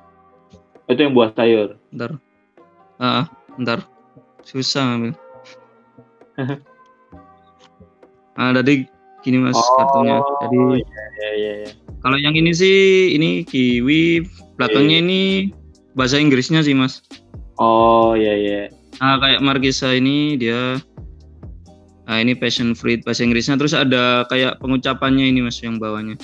[0.87, 1.74] itu yang buah sayur.
[1.90, 2.14] Ntar.
[2.96, 3.26] Ah,
[3.59, 3.83] ntar.
[4.40, 5.12] Susah ngambil.
[8.37, 8.87] ah, tadi
[9.25, 10.22] gini mas kartunya.
[10.22, 11.53] Jadi iya iya iya.
[11.66, 11.70] iya.
[12.05, 14.22] kalau yang ini sih ini kiwi,
[14.55, 15.51] belakangnya ini
[15.99, 17.03] bahasa Inggrisnya sih mas.
[17.59, 18.62] Oh iya iya.
[19.03, 20.81] Ah kayak Markisa ini dia
[22.07, 26.14] Nah, ini passion fruit bahasa Inggrisnya terus ada kayak pengucapannya ini Mas yang bawahnya.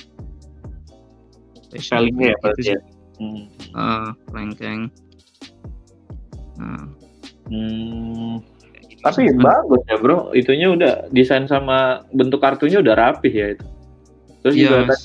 [1.75, 2.79] Passion ya fruit gitu ya.
[2.79, 2.79] sih.
[3.19, 3.43] Hmm.
[3.75, 4.87] Ah, lengkeng.
[6.55, 6.87] Nah,
[7.51, 8.39] Hmm.
[9.03, 9.35] Tapi sih.
[9.37, 13.67] bagus ya bro, itunya udah desain sama bentuk kartunya udah rapih ya itu.
[14.41, 14.97] Terus Iya, juga tadi,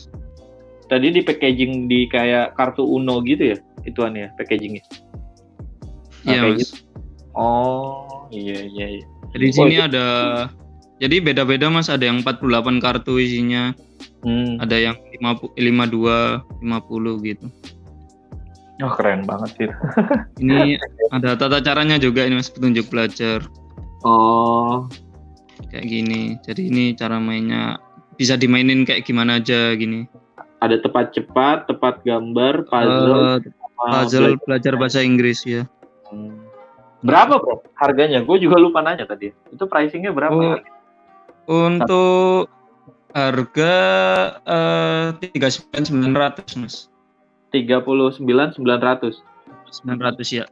[0.87, 4.85] tadi di packaging di kayak kartu Uno gitu ya, ituan ya packagingnya.
[6.23, 6.57] Nah, Iya, Mas.
[6.61, 6.73] gitu.
[7.33, 8.85] Oh iya iya.
[8.97, 9.05] iya.
[9.33, 10.05] Jadi di Oh, sini itu- ada
[10.97, 13.73] jadi beda-beda Mas, ada yang 48 kartu isinya,
[14.21, 14.57] Hmm.
[14.57, 17.45] ada yang 50 52, 50 gitu.
[18.77, 19.69] Oh keren banget sih.
[20.41, 20.77] Ini
[21.09, 23.41] ada tata caranya juga ini Mas, petunjuk belajar
[24.03, 24.85] Oh
[25.69, 26.37] kayak gini.
[26.45, 27.81] Jadi ini cara mainnya
[28.15, 30.05] bisa dimainin kayak gimana aja gini.
[30.57, 34.41] ada tepat cepat, tepat gambar, puzzle, Eh, sama puzzle belajar.
[34.49, 35.69] belajar bahasa Inggris ya.
[36.09, 36.33] Hmm.
[37.05, 38.25] Berapa bro harganya?
[38.25, 39.29] Gue juga lupa nanya tadi.
[39.53, 40.33] Itu pricingnya berapa?
[40.33, 40.57] Oh.
[41.45, 42.49] Untuk
[43.13, 43.73] harga
[44.49, 46.89] eh 39.900 Mas.
[47.53, 49.21] Tiga puluh sembilan sembilan ratus.
[49.85, 50.45] 900 ya.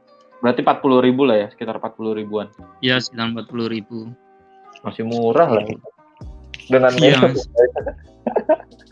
[0.45, 2.45] Berarti empat puluh ribu lah ya, sekitar empat puluh ribuan.
[2.85, 4.13] Ya sekitar 40.000.
[4.85, 5.65] Masih murah lah.
[6.69, 7.17] Dengan Iya.
[7.17, 7.49] Mas.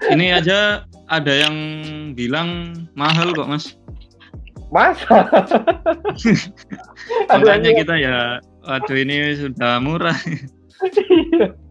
[0.09, 1.53] Ini aja ada yang
[2.17, 3.77] bilang mahal kok Mas.
[4.73, 5.29] Masa?
[5.29, 5.61] Aduh,
[7.37, 8.17] Makanya kita ya
[8.65, 10.17] waduh ini sudah murah.
[10.81, 11.53] Iya.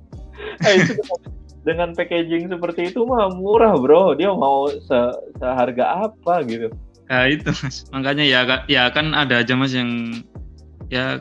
[0.63, 0.79] Eh,
[1.63, 4.15] dengan packaging seperti itu mah murah bro.
[4.15, 6.71] Dia mau se- seharga apa gitu?
[7.13, 7.85] Nah itu Mas.
[7.93, 10.25] Makanya ya ya kan ada aja Mas yang
[10.89, 11.21] ya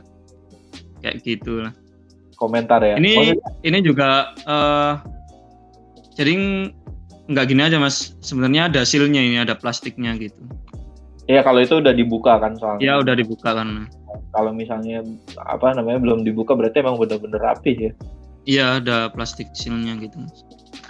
[1.03, 1.75] kayak gitu lah.
[2.39, 2.95] Komentar ya.
[2.95, 3.35] Ini Oh,
[3.67, 4.93] ini juga eh
[6.15, 6.71] jadi ng-
[7.27, 8.15] nggak gini aja Mas.
[8.23, 10.39] Sebenarnya ada silnya ini, ada plastiknya gitu.
[11.27, 12.81] Iya kalau itu udah dibuka kan soalnya.
[12.81, 13.91] Ya udah dibuka kan.
[14.31, 15.03] Kalau misalnya
[15.43, 17.93] apa namanya belum dibuka berarti emang bener-bener rapih ya.
[18.47, 20.39] Iya ada plastik silnya gitu Mas.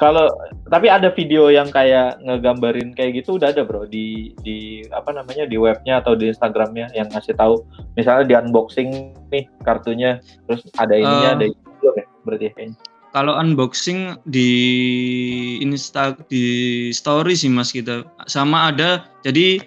[0.02, 0.34] Kalau
[0.66, 5.46] tapi ada video yang kayak ngegambarin kayak gitu udah ada bro di di apa namanya
[5.46, 7.62] di webnya atau di Instagramnya yang ngasih tahu
[7.94, 10.18] misalnya di unboxing nih kartunya
[10.50, 11.36] terus ada ininya Eh.
[11.38, 12.78] ada itu belum ya berarti ya kayaknya.
[13.12, 14.50] Kalau unboxing di
[15.62, 16.46] Insta di
[16.90, 19.62] story sih Mas kita sama ada jadi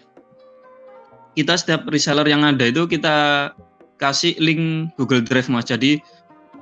[1.39, 3.51] kita setiap reseller yang ada itu kita
[4.03, 5.71] kasih link Google Drive Mas.
[5.71, 6.03] Jadi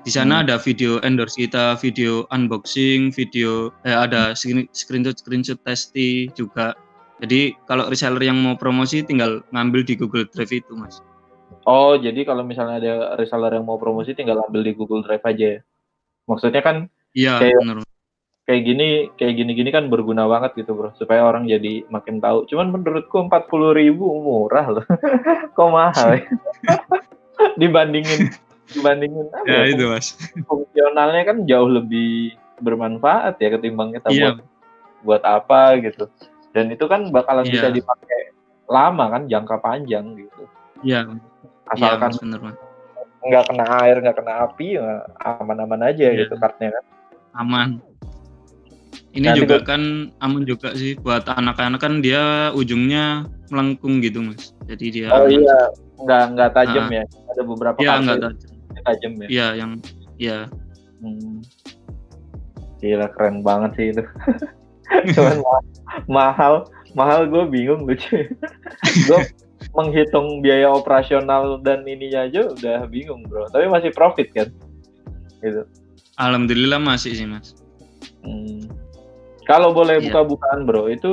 [0.03, 0.45] di sana Hmm.
[0.45, 6.75] ada video endorse kita, video unboxing, video eh, ada screen- screenshot screenshot testi juga.
[7.19, 10.99] Jadi kalau reseller yang mau promosi tinggal ngambil di Google Drive itu Mas.
[11.63, 15.59] Oh jadi kalau misalnya ada reseller yang mau promosi tinggal ambil di Google Drive aja
[15.59, 15.61] ya.
[16.27, 16.77] Maksudnya kan
[17.13, 17.79] Iya Kayak- benar.
[18.43, 22.43] kayak gini kayak gini-gini kan berguna banget gitu bro supaya orang jadi makin tahu.
[22.51, 24.85] Cuman menurutku empat puluh ribu murah loh.
[25.55, 26.27] Kok mahal ya?
[27.61, 28.33] dibandingin
[28.73, 30.07] dibandingin apa Ya ya, itu Mas.
[30.43, 34.19] fungsionalnya kan jauh lebih bermanfaat ya ketimbang kita Iya.
[34.33, 34.37] buat
[35.03, 36.07] buat apa gitu.
[36.51, 37.53] Dan itu kan bakalan Iya.
[37.53, 38.33] bisa dipakai
[38.67, 40.43] lama kan jangka panjang gitu.
[40.81, 41.07] Iya.
[41.07, 41.19] Iya
[41.69, 42.57] Asalkan Mas.
[43.23, 46.27] nggak kena air nggak kena api ya aman-aman aja Iya.
[46.27, 46.85] gitu kartnya kan.
[47.35, 47.69] aman.
[49.13, 49.83] Ini Nanti juga gua- kan
[50.19, 54.57] aman juga sih buat anak-anak kan dia ujungnya melengkung gitu mas.
[54.65, 55.31] Jadi dia Oh aman.
[55.31, 55.59] iya
[55.99, 56.95] nggak nggak tajam Ah.
[56.95, 57.05] ya.
[57.31, 58.33] Ada beberapa Iya nggak tajam.
[58.83, 59.29] Tajam ya.
[59.29, 59.73] Iya yang
[60.17, 60.39] ya
[60.99, 61.43] Hmm.
[62.79, 64.03] Gila keren banget sih itu.
[65.15, 65.67] Cuman ma-
[66.07, 66.55] mahal,
[66.95, 68.27] mahal gue bingung lucu.
[69.09, 69.21] gue
[69.73, 73.47] menghitung biaya operasional dan ininya aja udah bingung bro.
[73.49, 74.49] Tapi masih profit kan?
[75.39, 75.67] Gitu.
[76.15, 77.59] alhamdulillah masih sih mas.
[78.23, 78.63] Hmm.
[79.43, 80.07] Kalau boleh Iya.
[80.07, 81.11] buka-bukaan bro, itu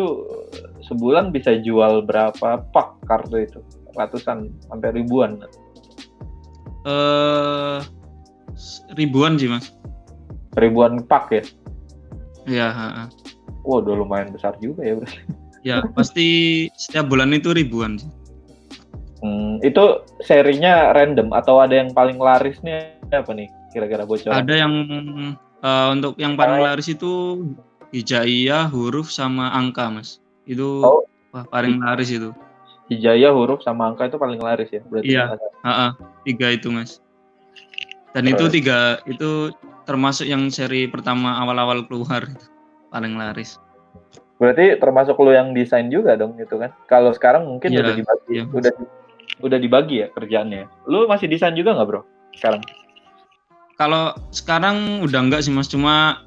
[0.86, 3.60] sebulan bisa jual berapa pak kartu itu?
[3.98, 5.42] Ratusan sampai ribuan.
[6.88, 7.80] Eh
[8.96, 9.72] ribuan sih mas.
[10.56, 11.44] Ribuan pak ya?
[12.50, 13.06] Ya, ha.
[13.68, 15.08] Wah, udah lumayan besar juga ya bro.
[15.60, 18.10] ya pasti setiap bulan itu ribuan sih.
[19.20, 24.32] Hmm, itu serinya random atau ada yang paling laris nih apa nih kira-kira bocoran?
[24.40, 24.74] Ada yang
[25.60, 26.66] eh, untuk yang paling Oh.
[26.72, 27.12] laris itu
[27.92, 30.24] hijaiyah, huruf sama angka mas.
[30.48, 31.04] Itu Oh.
[31.36, 32.32] wah, paling laris itu.
[32.90, 35.14] Hijaya huruf sama angka itu paling laris ya berarti.
[35.14, 35.38] Iya.
[36.26, 36.98] Tiga itu mas.
[38.18, 38.54] Dan itu Terus?
[38.54, 39.54] tiga itu
[39.86, 42.26] termasuk yang seri pertama awal-awal keluar
[42.90, 43.62] paling laris.
[44.42, 46.74] Berarti termasuk lu yang desain juga dong itu kan?
[46.90, 48.44] Kalau sekarang mungkin Iya, udah dibagi, iya.
[48.50, 48.74] udah
[49.46, 50.66] udah dibagi ya kerjaannya.
[50.90, 52.02] Lu masih desain juga nggak bro
[52.34, 52.64] sekarang?
[53.78, 56.26] Kalau sekarang udah enggak sih mas, cuma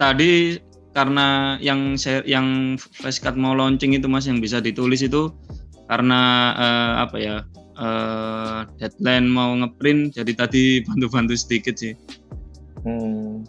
[0.00, 0.58] tadi
[0.96, 5.28] karena yang saya yang flashcard mau launching itu mas yang bisa ditulis itu
[5.92, 6.20] karena
[6.56, 7.36] eh, apa ya
[7.76, 11.92] eh, deadline mau ngeprint jadi tadi bantu-bantu sedikit sih.
[12.80, 13.44] Hmm.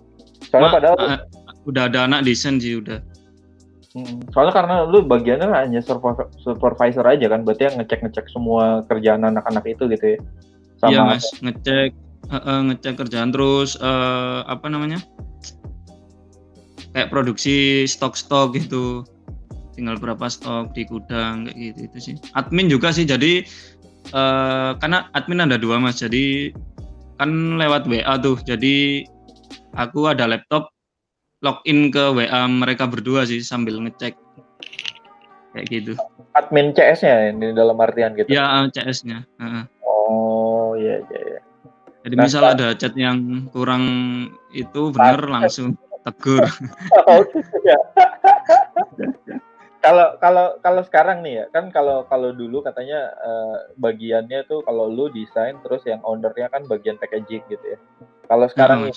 [0.52, 1.20] Soalnya Ma- padahal eh,
[1.64, 3.00] udah ada anak desain sih udah.
[3.96, 9.24] hmm, soalnya karena lu bagiannya hanya supervi- supervisor aja kan, berarti yang ngecek-ngecek semua kerjaan
[9.24, 10.20] anak-anak itu gitu ya.
[10.84, 11.90] Sama Iya mas, ngecek
[12.28, 15.00] eh, eh, ngecek kerjaan terus eh, apa namanya?
[16.98, 19.06] Kayak produksi stok-stok gitu.
[19.78, 22.16] Tinggal berapa stok di gudang kayak gitu itu sih.
[22.34, 23.46] Admin juga sih jadi
[24.10, 26.50] eh, karena admin ada dua mas, jadi
[27.22, 28.42] kan lewat WA tuh.
[28.42, 29.06] Jadi
[29.78, 30.74] aku ada laptop
[31.46, 34.18] login ke WA mereka berdua sih sambil ngecek
[35.54, 35.94] kayak gitu.
[36.34, 38.30] admin CS-nya di dalam artian gitu.
[38.30, 39.22] Ya CS-nya.
[39.38, 39.64] Heeh.
[39.86, 41.40] Oh iya iya iya.
[42.06, 43.86] Jadi Nah, misal ada chat yang kurang
[44.54, 46.48] itu bener langsung tegur.
[47.04, 47.22] Oh.
[49.78, 54.90] Kalau kalau kalau sekarang nih ya kan kalau kalau dulu katanya eh, bagiannya tuh kalau
[54.92, 57.80] lu desain terus yang ownernya kan bagian packaging gitu ya.
[58.28, 58.96] Kalau sekarang nih,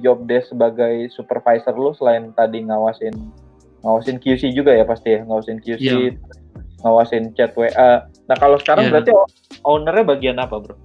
[0.00, 3.12] job desk sebagai supervisor lu selain tadi ngawasin
[3.84, 6.16] ngawasin QC juga ya pasti ya ngawasin QC Iya.
[6.86, 8.08] ngawasin chat WA.
[8.30, 8.92] Nah kalau sekarang Iya.
[8.96, 9.12] berarti
[9.66, 10.78] ownernya bagian apa bro?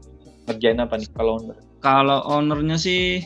[0.51, 1.55] Ngerjain apa nih kalau owner?
[1.79, 3.23] Kalau ownernya sih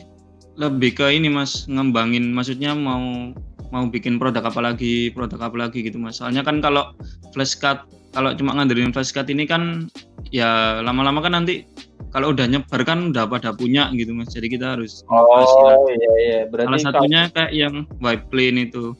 [0.54, 3.34] lebih ke ini mas ngembangin, maksudnya mau
[3.74, 6.22] mau bikin produk apa lagi, produk apa lagi gitu mas.
[6.22, 6.94] Soalnya kan kalau
[7.34, 9.90] flashcard, kalau cuma ngandelin flashcard ini kan
[10.30, 11.66] ya lama-lama kan nanti
[12.14, 14.30] kalau udah nyebar kan udah pada punya gitu mas.
[14.30, 15.02] Jadi kita harus.
[15.10, 18.94] Oh iya iya berarti Salah kalau satunya kayak yang white plane itu,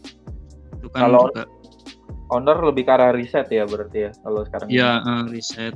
[0.82, 1.46] itu kan Kalau- juga
[2.34, 4.66] owner lebih ke arah riset ya berarti ya kalau sekarang.
[4.66, 5.70] ya eh, riset,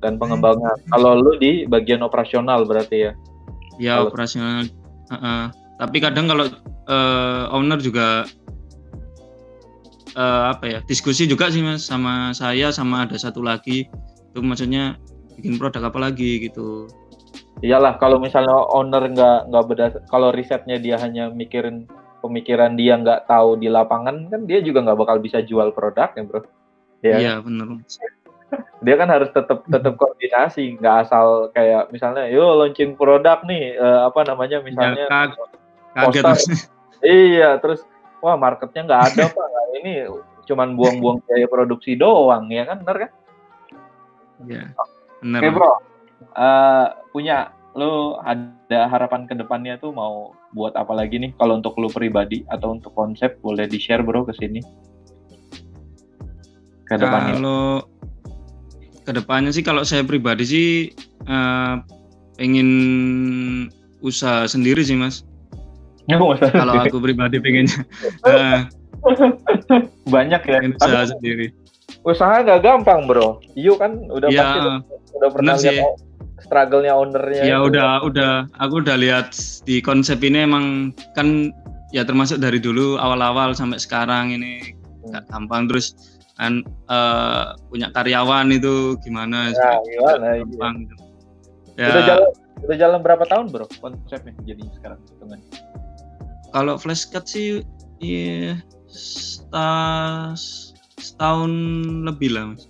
[0.00, 0.80] dan pengembangan.
[0.88, 3.12] Kalau lu di bagian operasional berarti ya.
[3.76, 4.64] ya Kalau- operasional.
[5.10, 5.42] Heeh.
[5.80, 6.46] Tapi kadang kalau
[6.86, 8.28] eh, owner juga
[10.14, 13.90] eh, apa ya diskusi juga sih mas sama saya sama ada satu lagi
[14.30, 14.94] itu maksudnya
[15.34, 16.86] bikin produk apa lagi gitu.
[17.60, 21.84] Iyalah kalau misalnya owner nggak nggak beda kalau risetnya dia hanya mikirin
[22.20, 26.40] pemikiran dia nggak tahu di lapangan kan dia juga nggak bakal bisa jual produknya bro.
[27.00, 27.80] Ya, Iya benar.
[28.80, 34.00] Dia kan harus tetap tetap koordinasi nggak asal kayak misalnya yo launching produk nih eh,
[34.08, 35.36] apa namanya Ya, misalnya kag-
[35.94, 36.58] kaget
[37.04, 37.84] iya terus
[38.24, 39.92] wah marketnya nggak ada pak Nah, ini
[40.48, 43.10] cuman buang-buang biaya produksi doang ya kan bener kan
[44.48, 44.72] Iya
[45.20, 45.40] benar.
[45.44, 45.72] Oke bro,
[46.20, 51.32] Eh, punya lo ada harapan ke depannya tuh mau buat apa lagi nih?
[51.36, 54.60] Kalau untuk lo pribadi atau untuk konsep boleh di share bro ke sini.
[56.84, 57.36] Ke depannya.
[57.40, 57.84] Kalau
[59.10, 60.68] ke depannya sih kalau saya pribadi sih
[61.26, 61.74] eh,
[62.38, 62.68] pengen
[64.00, 65.26] usaha sendiri sih mas.
[66.10, 67.82] Kalau aku pribadi pengennya
[68.30, 68.58] eh,
[70.06, 70.58] banyak ya.
[70.58, 71.46] pengen Tapi usaha sendiri.
[72.02, 73.42] usaha nggak gampang bro.
[73.52, 74.58] You kan udah Iya, pasti
[75.18, 75.74] udah pernah sih.
[75.74, 75.98] lihat
[76.40, 77.42] struggle-nya ownernya.
[77.44, 77.68] Ya itu.
[77.70, 79.34] udah udah aku udah lihat
[79.66, 81.50] di konsep ini emang kan
[81.90, 84.74] ya termasuk dari dulu awal-awal sampai sekarang ini
[85.06, 85.94] nggak gampang terus
[86.40, 90.26] kan eh, punya karyawan itu gimana Nah, gimana?
[90.32, 90.68] Iya.
[90.74, 90.94] gitu.
[91.76, 92.28] Udah Ya jalan
[92.60, 95.40] udah jalan berapa tahun bro konsepnya jadi sekarang hitungan?
[96.50, 97.60] kalau flashcard sih
[97.98, 98.58] iya
[98.90, 101.52] setas- setahun
[102.04, 102.64] lebih lah mas.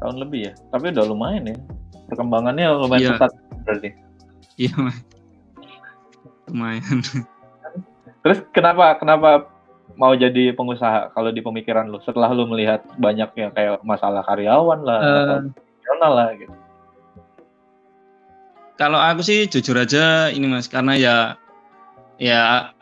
[0.00, 0.52] Tahun lebih ya.
[0.68, 1.56] Tapi udah lumayan ya.
[2.08, 3.12] Perkembangannya lumayan Iya.
[3.14, 3.88] pesat berarti.
[4.56, 4.98] Iya mas.
[6.48, 6.98] Lumayan.
[8.20, 9.48] Terus kenapa kenapa
[10.00, 14.98] mau jadi pengusaha kalau di pemikiran lu setelah lu melihat banyaknya kayak masalah karyawan lah,
[15.04, 15.40] Eh.
[15.84, 16.54] masalah lah gitu.
[18.80, 21.16] Kalau aku sih jujur aja ini mas karena ya
[22.16, 22.72] ya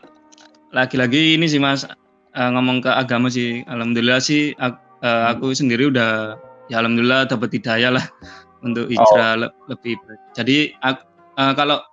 [0.71, 1.83] lagi-lagi ini sih mas
[2.31, 6.39] eh, ngomong ke agama sih alhamdulillah sih eh, aku sendiri udah
[6.71, 8.05] ya alhamdulillah dapat hidayah lah
[8.65, 9.99] untuk hijrah le- lebih.
[10.31, 11.03] Jadi ak-
[11.35, 11.83] eh, kalau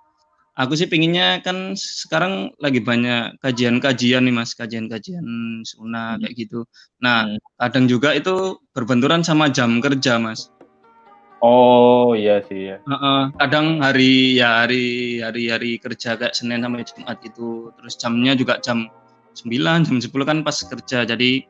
[0.57, 5.23] aku sih pinginnya kan sekarang lagi banyak kajian-kajian nih mas kajian-kajian
[5.61, 6.21] sunnah Hmm.
[6.25, 6.65] kayak gitu.
[6.99, 7.37] Nah Hmm.
[7.61, 10.49] kadang juga itu berbenturan sama jam kerja mas.
[11.37, 12.81] Oh iya sih ya.
[12.81, 18.33] Heeh, kadang hari ya hari hari hari kerja kayak Senin sampai Jumat itu terus jamnya
[18.33, 18.89] juga jam
[19.37, 21.45] 9 jam 10 kan pas kerja jadi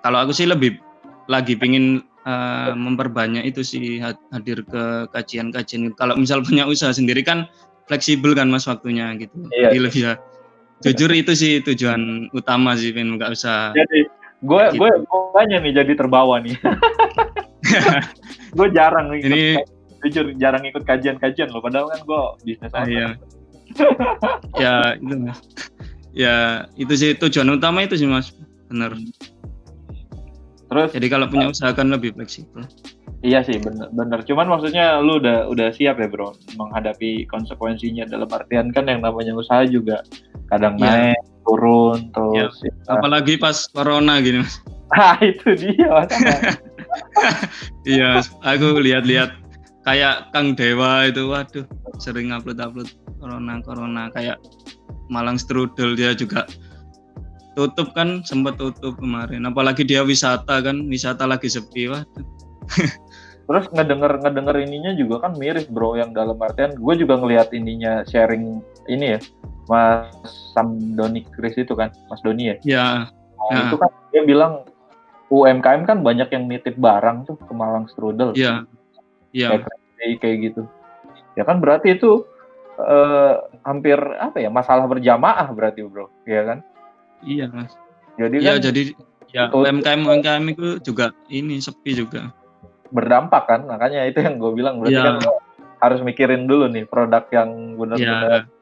[0.00, 0.80] kalau aku sih lebih
[1.28, 7.22] lagi pingin eh, memperbanyak itu sih had- hadir ke kajian-kajian kalau misal punya usaha sendiri
[7.22, 7.46] kan
[7.86, 9.70] fleksibel kan mas waktunya gitu Iya.
[9.70, 10.14] jadi lebih ya
[10.82, 14.76] jujur itu sih tujuan utama sih pengen nggak usah Jadi gue Gitu.
[14.76, 14.90] gue
[15.32, 16.52] banyak nih jadi terbawa nih.
[18.56, 19.20] gue jarang nih.
[19.22, 19.40] ini
[20.02, 22.86] jujur jarang ikut kajian-kajian loh padahal kan gue bisnis owner.
[22.86, 23.08] iya.
[24.62, 25.38] ya itu mas
[26.12, 26.36] ya
[26.74, 28.30] itu sih tujuan utama itu sih mas
[28.66, 28.94] benar
[30.66, 32.66] Terus Jadi kalau punya usaha kan lebih fleksibel.
[33.22, 34.20] Iya sih bener, bener.
[34.26, 39.32] Cuman maksudnya lu udah udah siap ya bro menghadapi konsekuensinya dalam artian kan yang namanya
[39.34, 40.02] usaha juga
[40.50, 41.14] kadang Iya.
[41.14, 42.54] naik turun terus.
[42.62, 42.70] ya.
[42.90, 44.58] Apalagi pas corona gini mas.
[44.94, 46.06] Ah itu dia.
[47.86, 49.34] Iya, aku lihat-lihat
[49.82, 51.66] kayak Kang Dewa itu, waduh,
[52.02, 54.38] sering upload-upload corona corona kayak
[55.06, 56.46] Malang Strudel dia juga
[57.56, 59.48] tutup kan sempat tutup kemarin.
[59.48, 62.24] Apalagi dia wisata kan, wisata lagi sepi, waduh.
[63.46, 68.02] Terus ngedenger ngedenger ininya juga kan miris bro yang dalam artian gue juga ngelihat ininya
[68.10, 68.58] sharing
[68.90, 69.20] ini ya
[69.70, 70.10] Mas
[70.50, 72.56] Sam Doni Chris itu kan Mas Doni ya.
[72.66, 72.88] Ya,
[73.36, 73.62] Nah, Ya.
[73.70, 74.52] Itu kan dia bilang
[75.30, 78.34] UMKM kan banyak yang nitip barang tuh ke Malang Strudel.
[78.38, 78.62] iya,
[79.34, 79.58] iya,
[79.98, 80.62] kayak kayak gitu.
[81.34, 82.22] Ya kan berarti itu
[82.78, 83.34] eh,
[83.66, 86.58] hampir apa ya masalah berjamaah berarti bro, ya kan?
[87.22, 87.72] Iya, mas.
[88.16, 88.82] Jadi Iya, kan jadi
[89.28, 89.44] ya.
[89.50, 92.32] UMKM UMKM itu juga ini sepi juga.
[92.86, 95.18] berdampak kan, makanya itu yang gue bilang berarti Iya.
[95.18, 95.34] kan
[95.76, 98.54] harus mikirin dulu nih produk yang benar-benar Iya,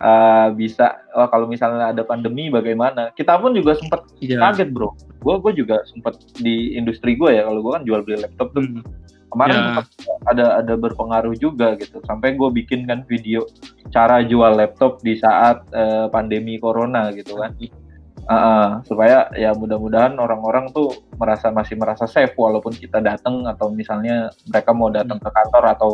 [0.00, 1.00] eh, bisa.
[1.12, 3.08] Oh kalau misalnya ada pandemi bagaimana?
[3.10, 4.36] Kita pun juga sempat iya.
[4.38, 4.92] kaget bro.
[5.18, 8.62] Gue gue juga sempat di industri gue ya kalau gue kan jual beli laptop tuh
[8.62, 8.84] Hmm.
[9.32, 9.62] kemarin Ya.
[9.66, 9.86] sempat
[10.26, 13.42] ada ada berpengaruh juga gitu sampai gue bikin kan video
[13.90, 17.50] cara jual laptop di saat eh, pandemi corona gitu kan
[18.24, 24.32] Uh-uh, supaya ya mudah-mudahan orang-orang tuh merasa masih merasa safe walaupun kita datang atau misalnya
[24.48, 25.90] mereka mau datang ke kantor atau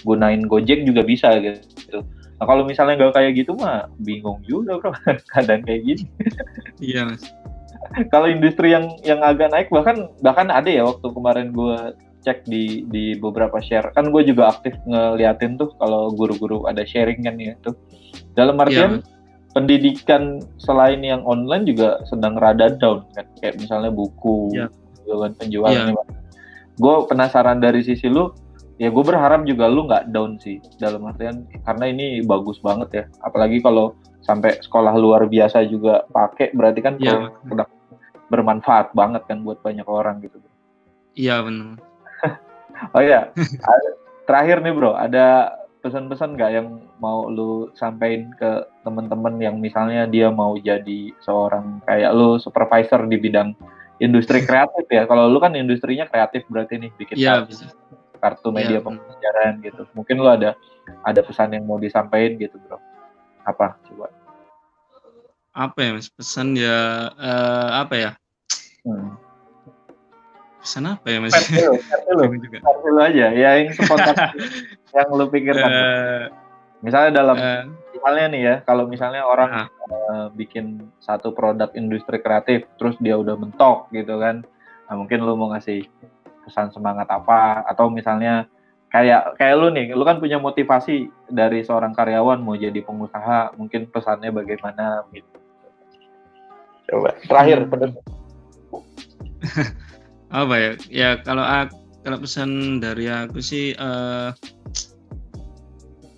[0.00, 2.00] gunain Gojek juga bisa gitu.
[2.40, 4.96] Nah kalau misalnya nggak kayak gitu mah bingung juga bro
[5.36, 6.04] keadaan kayak gini.
[6.80, 7.28] Iya, mas.
[8.12, 11.78] kalau industri yang yang agak naik bahkan bahkan ada ya waktu kemarin gue
[12.24, 17.20] cek di di beberapa share kan gue juga aktif ngeliatin tuh kalau guru-guru ada sharing
[17.20, 17.76] kan ya tuh
[18.32, 19.13] dalam artian Iya,
[19.54, 24.66] pendidikan selain yang online juga sedang rada down kan kayak misalnya buku Iya.
[25.00, 25.94] gitu kan penjualannya
[26.74, 28.34] gue penasaran dari sisi lu
[28.76, 33.04] ya gue berharap juga lu nggak down sih dalam artian karena ini bagus banget ya
[33.22, 37.30] apalagi kalau sampai sekolah luar biasa juga pakai berarti kan Iya.
[37.44, 37.68] produk
[38.26, 40.42] bermanfaat banget kan buat banyak orang gitu
[41.14, 41.78] Iya benar.
[42.98, 43.30] oh ya
[44.26, 50.32] terakhir nih bro ada pesan-pesan nggak yang mau lu sampaikan ke teman-teman yang misalnya dia
[50.32, 53.52] mau jadi seorang kayak lu supervisor di bidang
[54.00, 57.68] industri kreatif ya kalau lu kan industrinya kreatif berarti nih bikin Iya kartu,
[58.16, 58.86] kartu media Iya, benar.
[58.88, 60.56] pembelajaran gitu mungkin lu ada
[61.04, 62.80] ada pesan yang mau disampaikan gitu bro
[63.44, 64.08] apa coba
[65.54, 66.10] Apa ya mas?
[66.10, 66.78] Pesan ya
[67.14, 68.10] eh, apa ya?
[68.82, 69.23] hmm.
[70.64, 71.36] Pesan apa ya mas?
[71.36, 71.60] versi
[72.40, 72.58] juga.
[72.64, 74.16] versi aja ya yang spontan
[74.96, 76.24] yang lu pikirkan Eh,
[76.80, 77.62] misalnya dalam eh,
[77.92, 79.66] misalnya nih ya kalau misalnya orang Ah.
[79.68, 84.40] eh, bikin satu produk industri kreatif terus dia udah mentok gitu kan
[84.84, 85.84] nah, mungkin lu mau ngasih
[86.42, 88.48] pesan semangat apa atau misalnya
[88.88, 90.96] kayak kayak lu nih lu kan punya motivasi
[91.26, 95.28] dari seorang karyawan mau jadi pengusaha mungkin pesannya bagaimana gitu
[96.84, 97.70] coba terakhir Hmm.
[97.70, 98.04] penutup.
[100.34, 100.72] apa ya?
[100.90, 104.28] Ya kalau aku, kalau pesan dari aku sih eh,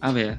[0.00, 0.34] apa ya?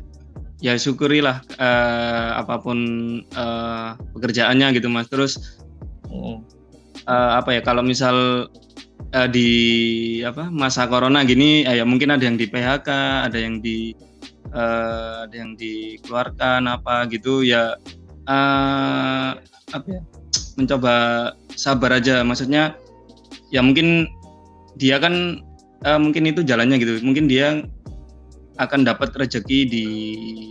[0.57, 2.80] Ya syukurilah eh, apa pun
[3.21, 5.05] eh, pekerjaannya gitu mas.
[5.07, 5.61] Terus
[6.07, 6.39] Hmm.
[7.03, 8.47] eh, apa ya kalau misal
[9.11, 9.49] eh, di
[10.23, 12.89] apa masa corona gini ya mungkin ada yang di PHK
[13.28, 13.91] ada yang di
[14.55, 17.75] eh, ada yang dikeluarkan apa gitu ya
[18.23, 19.30] eh,
[19.75, 20.01] apa ya
[20.57, 20.95] mencoba
[21.53, 22.80] sabar aja maksudnya
[23.54, 24.08] ya mungkin
[24.78, 25.41] dia kan
[25.84, 27.00] eh, mungkin itu jalannya gitu.
[27.04, 27.64] Mungkin dia
[28.58, 29.86] akan dapat rezeki di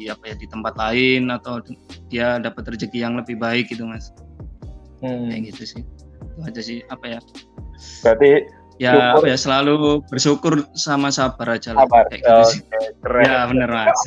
[0.07, 1.59] apa ya di tempat lain atau
[2.07, 4.15] dia dapat rezeki yang lebih baik gitu mas.
[5.03, 5.29] Hmm.
[5.29, 5.83] kayak gitu sih.
[6.37, 7.21] Itu aja sih apa ya.
[8.07, 8.31] Berarti
[8.77, 9.19] ya Syukur.
[9.19, 9.75] apa ya selalu
[10.09, 11.85] bersyukur sama sabar aja lah.
[11.85, 12.05] Sabar.
[12.09, 12.61] Kayak gitu sih.
[12.63, 13.25] Oke, keren.
[13.27, 14.01] Ya bener mas.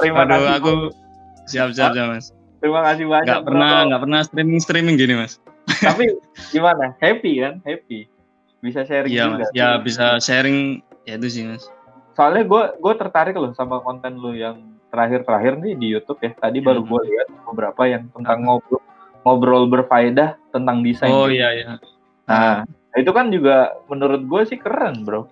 [0.00, 0.56] Terima Aduh, kasih.
[0.58, 0.72] aku
[1.46, 2.26] siap siap siap mas.
[2.58, 5.38] Terima kasih banyak nggak pernah nggak pernah streaming streaming gini mas
[5.86, 6.16] tapi
[6.50, 6.94] gimana?
[6.98, 7.62] Happy kan?
[7.62, 8.10] Happy.
[8.62, 9.50] Bisa sharing iya juga mas.
[9.54, 11.66] ya bisa sharing ya itu sih mas.
[12.14, 16.30] Soalnya gue gue tertarik loh sama konten lu yang terakhir-terakhir nih di YouTube ya.
[16.36, 16.90] Tadi baru Hmm.
[16.92, 18.82] gue lihat beberapa yang tentang ngobrol
[19.22, 21.10] ngobrol berfaedah tentang desain.
[21.10, 21.40] Oh gitu.
[21.42, 21.66] iya iya.
[22.28, 22.66] Nah
[22.98, 25.26] itu kan juga menurut gue sih keren bro.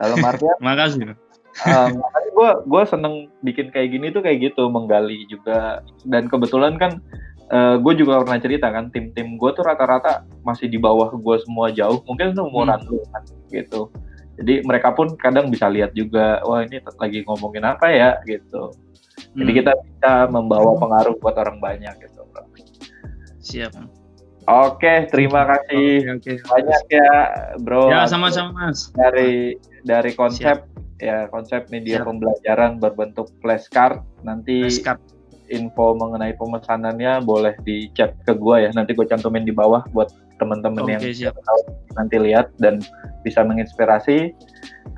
[0.00, 1.14] Dalam artian makasih
[1.62, 3.14] um, makanya gue gue seneng
[3.46, 5.84] bikin kayak gini tuh kayak gitu menggali juga.
[6.02, 6.98] Dan kebetulan kan
[7.52, 12.00] gue juga pernah cerita kan tim-tim gue tuh rata-rata masih di bawah gue semua jauh
[12.08, 13.22] mungkin itu umuran lu kan
[13.52, 13.92] gitu
[14.40, 18.72] jadi mereka pun kadang bisa lihat juga wah ini lagi ngomongin apa ya gitu
[19.34, 22.42] jadi Hmm, kita bisa membawa pengaruh buat orang banyak gitu bro
[23.38, 23.74] siap.
[24.44, 26.52] Oke, terima kasih Oke, oke.
[26.52, 27.10] banyak ya,
[27.64, 27.88] Bro.
[27.88, 28.92] Ya, sama-sama, Mas.
[28.92, 29.56] dari
[29.88, 30.68] dari konsep
[31.00, 32.06] ya konsep media Siap.
[32.12, 35.00] pembelajaran berbentuk flashcard nanti Flashcard.
[35.52, 40.12] Info mengenai pemesanannya boleh di chat ke gua ya nanti gue cantumin di bawah buat
[40.40, 41.34] teman-teman yang Oke, siap.
[41.94, 42.82] nanti lihat dan
[43.22, 44.34] bisa menginspirasi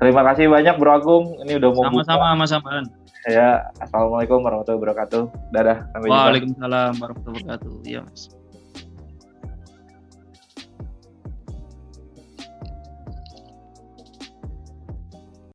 [0.01, 1.83] terima kasih banyak Bro Agung ini udah mau.
[1.91, 2.85] Sama-sama, Mas Aman.
[3.27, 7.71] ya assalamualaikum warahmatullahi wabarakatuh dadah sampai jumpa Waalaikumsalam warahmatullahi wabarakatuh.
[7.83, 8.36] Iya, Mas.